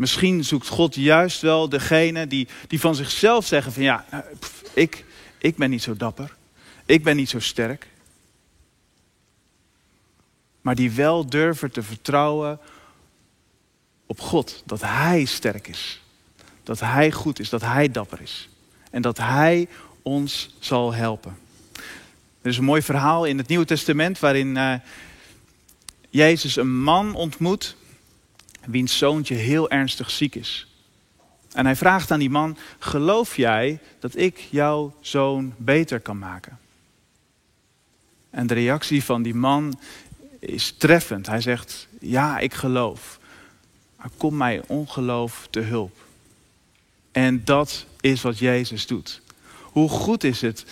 Misschien 0.00 0.44
zoekt 0.44 0.68
God 0.68 0.94
juist 0.94 1.40
wel 1.40 1.68
degene 1.68 2.26
die, 2.26 2.48
die 2.68 2.80
van 2.80 2.94
zichzelf 2.94 3.46
zeggen 3.46 3.72
van 3.72 3.82
ja, 3.82 4.04
nou, 4.10 4.24
ik, 4.74 5.04
ik 5.38 5.56
ben 5.56 5.70
niet 5.70 5.82
zo 5.82 5.96
dapper. 5.96 6.36
Ik 6.86 7.04
ben 7.04 7.16
niet 7.16 7.28
zo 7.28 7.40
sterk 7.40 7.86
maar 10.60 10.74
die 10.74 10.90
wel 10.90 11.26
durven 11.26 11.70
te 11.70 11.82
vertrouwen 11.82 12.58
op 14.06 14.20
God. 14.20 14.62
Dat 14.66 14.80
Hij 14.80 15.24
sterk 15.24 15.68
is. 15.68 16.02
Dat 16.62 16.80
Hij 16.80 17.12
goed 17.12 17.38
is, 17.38 17.48
dat 17.48 17.60
Hij 17.60 17.90
dapper 17.90 18.20
is. 18.20 18.48
En 18.90 19.02
dat 19.02 19.18
Hij 19.18 19.68
ons 20.02 20.56
zal 20.58 20.94
helpen. 20.94 21.38
Er 22.42 22.50
is 22.50 22.56
een 22.56 22.64
mooi 22.64 22.82
verhaal 22.82 23.24
in 23.24 23.38
het 23.38 23.48
Nieuwe 23.48 23.64
Testament 23.64 24.18
waarin 24.18 24.56
uh, 24.56 24.74
Jezus 26.10 26.56
een 26.56 26.82
man 26.82 27.14
ontmoet 27.14 27.76
wiens 28.70 28.98
zoontje 28.98 29.34
heel 29.34 29.70
ernstig 29.70 30.10
ziek 30.10 30.34
is. 30.34 30.66
En 31.52 31.64
hij 31.64 31.76
vraagt 31.76 32.10
aan 32.10 32.18
die 32.18 32.30
man, 32.30 32.56
geloof 32.78 33.36
jij 33.36 33.78
dat 33.98 34.16
ik 34.16 34.38
jouw 34.50 34.94
zoon 35.00 35.54
beter 35.56 36.00
kan 36.00 36.18
maken? 36.18 36.58
En 38.30 38.46
de 38.46 38.54
reactie 38.54 39.04
van 39.04 39.22
die 39.22 39.34
man 39.34 39.78
is 40.38 40.74
treffend. 40.78 41.26
Hij 41.26 41.40
zegt, 41.40 41.88
ja, 42.00 42.38
ik 42.38 42.54
geloof. 42.54 43.18
Maar 43.96 44.10
kom 44.16 44.36
mij 44.36 44.62
ongeloof 44.66 45.46
te 45.50 45.60
hulp. 45.60 45.96
En 47.12 47.44
dat 47.44 47.86
is 48.00 48.22
wat 48.22 48.38
Jezus 48.38 48.86
doet. 48.86 49.20
Hoe 49.62 49.88
goed 49.88 50.24
is 50.24 50.40
het 50.40 50.64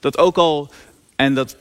dat 0.00 0.18
ook 0.18 0.36
al, 0.36 0.70
en 1.16 1.34
dat 1.34 1.56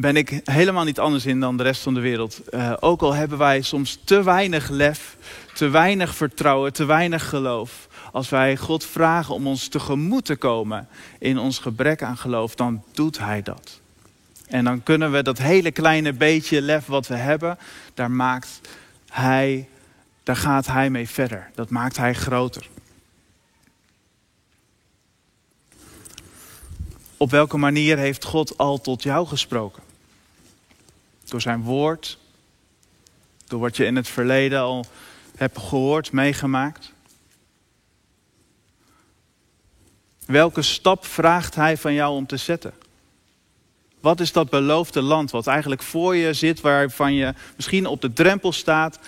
ben 0.00 0.16
ik 0.16 0.40
helemaal 0.44 0.84
niet 0.84 0.98
anders 0.98 1.26
in 1.26 1.40
dan 1.40 1.56
de 1.56 1.62
rest 1.62 1.82
van 1.82 1.94
de 1.94 2.00
wereld. 2.00 2.40
Uh, 2.50 2.72
ook 2.80 3.02
al 3.02 3.14
hebben 3.14 3.38
wij 3.38 3.62
soms 3.62 3.98
te 4.04 4.22
weinig 4.22 4.68
lef, 4.68 5.16
te 5.54 5.68
weinig 5.68 6.14
vertrouwen, 6.14 6.72
te 6.72 6.84
weinig 6.84 7.28
geloof. 7.28 7.88
Als 8.12 8.28
wij 8.28 8.56
God 8.56 8.84
vragen 8.84 9.34
om 9.34 9.46
ons 9.46 9.68
tegemoet 9.68 10.24
te 10.24 10.36
komen 10.36 10.88
in 11.18 11.38
ons 11.38 11.58
gebrek 11.58 12.02
aan 12.02 12.16
geloof, 12.16 12.54
dan 12.54 12.82
doet 12.92 13.18
Hij 13.18 13.42
dat. 13.42 13.80
En 14.46 14.64
dan 14.64 14.82
kunnen 14.82 15.12
we 15.12 15.22
dat 15.22 15.38
hele 15.38 15.70
kleine 15.70 16.12
beetje 16.12 16.62
lef 16.62 16.86
wat 16.86 17.06
we 17.06 17.16
hebben, 17.16 17.58
daar 17.94 18.10
maakt 18.10 18.60
Hij, 19.08 19.68
daar 20.22 20.36
gaat 20.36 20.66
Hij 20.66 20.90
mee 20.90 21.08
verder. 21.08 21.50
Dat 21.54 21.70
maakt 21.70 21.96
Hij 21.96 22.14
groter. 22.14 22.68
Op 27.16 27.30
welke 27.30 27.56
manier 27.56 27.98
heeft 27.98 28.24
God 28.24 28.58
al 28.58 28.80
tot 28.80 29.02
jou 29.02 29.26
gesproken? 29.26 29.85
Door 31.28 31.40
zijn 31.40 31.62
woord, 31.62 32.18
door 33.46 33.60
wat 33.60 33.76
je 33.76 33.84
in 33.84 33.96
het 33.96 34.08
verleden 34.08 34.60
al 34.60 34.84
hebt 35.36 35.58
gehoord, 35.58 36.12
meegemaakt. 36.12 36.92
Welke 40.26 40.62
stap 40.62 41.06
vraagt 41.06 41.54
hij 41.54 41.76
van 41.76 41.94
jou 41.94 42.16
om 42.16 42.26
te 42.26 42.36
zetten? 42.36 42.72
Wat 44.00 44.20
is 44.20 44.32
dat 44.32 44.50
beloofde 44.50 45.02
land 45.02 45.30
wat 45.30 45.46
eigenlijk 45.46 45.82
voor 45.82 46.16
je 46.16 46.32
zit, 46.32 46.60
waarvan 46.60 47.14
je 47.14 47.34
misschien 47.56 47.86
op 47.86 48.00
de 48.00 48.12
drempel 48.12 48.52
staat, 48.52 48.98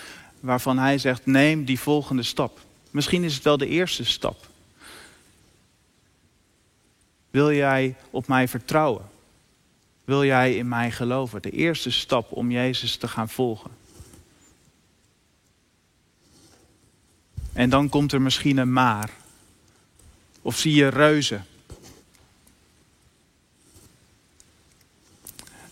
waarvan 0.41 0.79
hij 0.79 0.99
zegt: 0.99 1.27
neem 1.27 1.65
die 1.65 1.81
volgende 1.81 2.23
stap. 2.23 2.59
Misschien 2.91 3.25
is 3.25 3.35
het 3.35 3.45
wel 3.45 3.57
de 3.57 3.67
eerste 3.67 4.05
stap. 4.05 4.47
Wil 7.31 7.53
jij 7.53 7.97
op 8.11 8.27
mij 8.27 8.49
vertrouwen? 8.49 9.05
Wil 10.09 10.25
jij 10.25 10.57
in 10.57 10.69
mij 10.69 10.91
geloven? 10.91 11.43
De 11.43 11.51
eerste 11.51 11.91
stap 11.91 12.33
om 12.33 12.51
Jezus 12.51 12.97
te 12.97 13.09
gaan 13.09 13.29
volgen. 13.29 13.71
En 17.53 17.71
dan 17.71 17.89
komt 17.89 18.13
er 18.13 18.21
misschien 18.21 18.57
een 18.57 18.73
maar. 18.73 19.11
Of 20.43 20.57
zie 20.57 20.75
je 20.75 20.89
reuzen. 20.89 21.47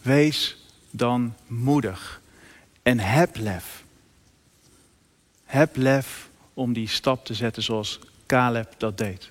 Wees 0.02 0.56
dan 0.90 1.34
moedig 1.46 2.20
en 2.82 2.98
heb 2.98 3.36
lef. 3.36 3.84
Heb 5.44 5.76
lef 5.76 6.28
om 6.54 6.72
die 6.72 6.88
stap 6.88 7.24
te 7.24 7.34
zetten 7.34 7.62
zoals 7.62 7.98
Caleb 8.26 8.74
dat 8.78 8.98
deed. 8.98 9.30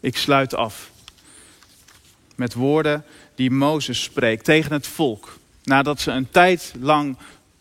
Ik 0.00 0.16
sluit 0.16 0.54
af 0.54 0.90
met 2.38 2.54
woorden 2.54 3.04
die 3.34 3.50
Mozes 3.50 4.02
spreekt 4.02 4.44
tegen 4.44 4.72
het 4.72 4.86
volk. 4.86 5.38
Nadat 5.64 6.00
ze 6.00 6.10
een 6.10 6.30
tijd 6.30 6.74
lang 6.80 7.16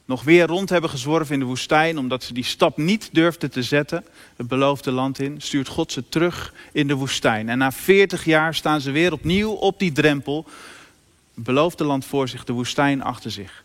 nog 0.05 0.23
weer 0.23 0.45
rond 0.45 0.69
hebben 0.69 0.89
gezworven 0.89 1.33
in 1.33 1.39
de 1.39 1.45
woestijn, 1.45 1.97
omdat 1.97 2.23
ze 2.23 2.33
die 2.33 2.43
stap 2.43 2.77
niet 2.77 3.09
durfden 3.11 3.51
te 3.51 3.63
zetten, 3.63 4.05
het 4.35 4.47
beloofde 4.47 4.91
land 4.91 5.19
in, 5.19 5.41
stuurt 5.41 5.67
God 5.67 5.91
ze 5.91 6.09
terug 6.09 6.53
in 6.71 6.87
de 6.87 6.93
woestijn. 6.93 7.49
En 7.49 7.57
na 7.57 7.71
40 7.71 8.25
jaar 8.25 8.55
staan 8.55 8.81
ze 8.81 8.91
weer 8.91 9.11
opnieuw 9.11 9.51
op 9.51 9.79
die 9.79 9.91
drempel, 9.91 10.45
het 11.33 11.43
beloofde 11.43 11.83
land 11.83 12.05
voor 12.05 12.27
zich, 12.27 12.43
de 12.43 12.53
woestijn 12.53 13.03
achter 13.03 13.31
zich. 13.31 13.63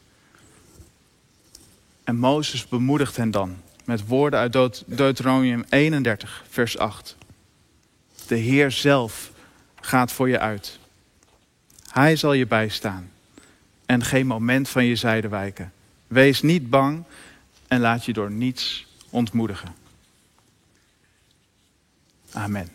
En 2.05 2.17
Mozes 2.17 2.69
bemoedigt 2.69 3.17
hen 3.17 3.31
dan 3.31 3.57
met 3.85 4.07
woorden 4.07 4.39
uit 4.39 4.83
Deuteronomium 4.87 5.65
31, 5.69 6.45
vers 6.49 6.79
8. 6.79 7.17
De 8.27 8.37
Heer 8.37 8.71
zelf 8.71 9.31
gaat 9.81 10.13
voor 10.13 10.29
je 10.29 10.39
uit. 10.39 10.81
Hij 11.93 12.17
zal 12.17 12.33
je 12.33 12.47
bijstaan 12.47 13.11
en 13.87 14.05
geen 14.05 14.27
moment 14.27 14.69
van 14.69 14.85
je 14.85 14.97
zijde 14.97 15.29
wijken. 15.29 15.73
Wees 16.07 16.43
niet 16.43 16.71
bang 16.71 17.05
en 17.69 17.81
laat 17.81 18.05
je 18.05 18.13
door 18.13 18.31
niets 18.31 18.87
ontmoedigen. 19.11 19.75
Amen. 22.33 22.69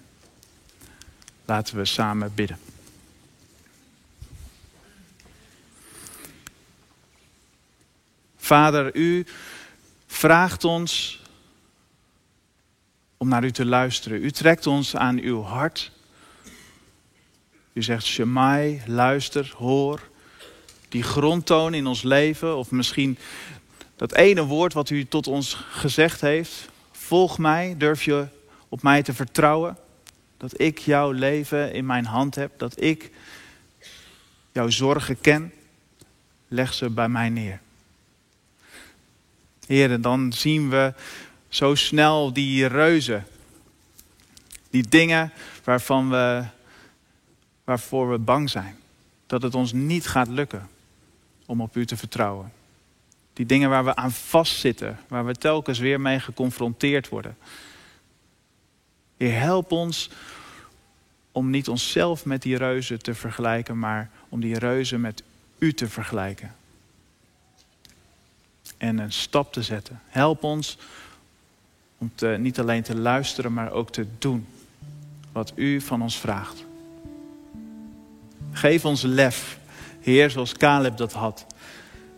Laten 1.45 1.77
we 1.77 1.85
samen 1.85 2.31
bidden. 2.35 2.57
Vader, 8.37 8.95
u 8.95 9.25
vraagt 10.07 10.63
ons 10.63 11.21
om 13.17 13.27
naar 13.27 13.43
u 13.43 13.51
te 13.51 13.65
luisteren. 13.65 14.23
U 14.23 14.31
trekt 14.31 14.67
ons 14.67 14.95
aan 14.95 15.19
uw 15.19 15.41
hart. 15.41 15.91
U 17.77 17.83
zegt, 17.83 18.05
Shemai, 18.05 18.81
luister, 18.85 19.53
hoor. 19.57 20.01
Die 20.89 21.03
grondtoon 21.03 21.73
in 21.73 21.87
ons 21.87 22.01
leven, 22.01 22.57
of 22.57 22.71
misschien 22.71 23.17
dat 23.95 24.13
ene 24.13 24.45
woord 24.45 24.73
wat 24.73 24.89
u 24.89 25.05
tot 25.05 25.27
ons 25.27 25.57
gezegd 25.69 26.21
heeft. 26.21 26.69
Volg 26.91 27.37
mij, 27.37 27.75
durf 27.77 28.03
je 28.03 28.27
op 28.69 28.81
mij 28.81 29.03
te 29.03 29.13
vertrouwen. 29.13 29.77
Dat 30.37 30.59
ik 30.59 30.77
jouw 30.77 31.11
leven 31.11 31.73
in 31.73 31.85
mijn 31.85 32.05
hand 32.05 32.35
heb, 32.35 32.51
dat 32.57 32.81
ik 32.81 33.11
jouw 34.51 34.69
zorgen 34.69 35.21
ken. 35.21 35.53
Leg 36.47 36.73
ze 36.73 36.89
bij 36.89 37.09
mij 37.09 37.29
neer. 37.29 37.59
Heer, 39.67 40.01
dan 40.01 40.33
zien 40.33 40.69
we 40.69 40.93
zo 41.49 41.75
snel 41.75 42.33
die 42.33 42.65
reuzen. 42.65 43.25
Die 44.69 44.87
dingen 44.89 45.33
waarvan 45.63 46.09
we, 46.09 46.43
waarvoor 47.67 48.09
we 48.09 48.17
bang 48.17 48.49
zijn. 48.49 48.75
Dat 49.25 49.41
het 49.41 49.55
ons 49.55 49.73
niet 49.73 50.07
gaat 50.07 50.27
lukken 50.27 50.69
om 51.45 51.61
op 51.61 51.75
u 51.75 51.85
te 51.85 51.97
vertrouwen. 51.97 52.51
Die 53.33 53.45
dingen 53.45 53.69
waar 53.69 53.85
we 53.85 53.95
aan 53.95 54.11
vastzitten, 54.11 54.99
waar 55.07 55.25
we 55.25 55.35
telkens 55.35 55.79
weer 55.79 56.01
mee 56.01 56.19
geconfronteerd 56.19 57.09
worden. 57.09 57.37
Help 59.17 59.71
ons 59.71 60.09
om 61.31 61.49
niet 61.49 61.67
onszelf 61.67 62.25
met 62.25 62.41
die 62.41 62.57
reuzen 62.57 63.01
te 63.01 63.13
vergelijken, 63.13 63.79
maar 63.79 64.09
om 64.29 64.39
die 64.39 64.59
reuzen 64.59 65.01
met 65.01 65.23
u 65.57 65.73
te 65.73 65.89
vergelijken. 65.89 66.55
En 68.77 68.97
een 68.97 69.13
stap 69.13 69.53
te 69.53 69.63
zetten. 69.63 70.01
Help 70.07 70.43
ons 70.43 70.77
om 71.97 72.11
niet 72.37 72.59
alleen 72.59 72.83
te 72.83 72.95
luisteren, 72.95 73.53
maar 73.53 73.71
ook 73.71 73.91
te 73.91 74.07
doen 74.17 74.47
wat 75.31 75.51
u 75.55 75.81
van 75.81 76.01
ons 76.01 76.17
vraagt. 76.19 76.66
Geef 78.57 78.85
ons 78.85 79.01
lef, 79.01 79.59
Heer, 79.99 80.29
zoals 80.29 80.53
Caleb 80.53 80.97
dat 80.97 81.13
had. 81.13 81.45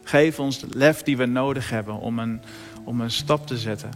Geef 0.03 0.39
ons 0.39 0.59
de 0.59 0.67
lef 0.71 1.03
die 1.03 1.17
we 1.17 1.25
nodig 1.25 1.69
hebben 1.69 1.99
om 1.99 2.19
een, 2.19 2.41
om 2.83 3.01
een 3.01 3.11
stap 3.11 3.47
te 3.47 3.57
zetten. 3.57 3.89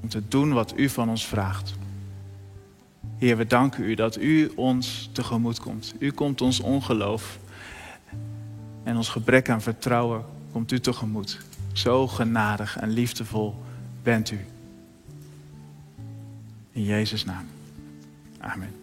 Om 0.00 0.08
te 0.08 0.22
doen 0.28 0.52
wat 0.52 0.72
u 0.76 0.88
van 0.88 1.08
ons 1.08 1.26
vraagt. 1.26 1.74
Heer, 3.18 3.36
we 3.36 3.46
danken 3.46 3.84
u 3.84 3.94
dat 3.94 4.16
u 4.16 4.52
ons 4.56 5.08
tegemoet 5.12 5.60
komt. 5.60 5.94
U 5.98 6.10
komt 6.10 6.40
ons 6.40 6.60
ongeloof 6.60 7.38
en 8.82 8.96
ons 8.96 9.08
gebrek 9.08 9.48
aan 9.48 9.62
vertrouwen 9.62 10.24
komt 10.52 10.72
u 10.72 10.80
tegemoet. 10.80 11.38
Zo 11.72 12.08
genadig 12.08 12.78
en 12.78 12.90
liefdevol 12.90 13.62
bent 14.02 14.30
u. 14.30 14.40
In 16.72 16.84
Jezus' 16.84 17.24
naam. 17.24 17.46
Amen. 18.38 18.79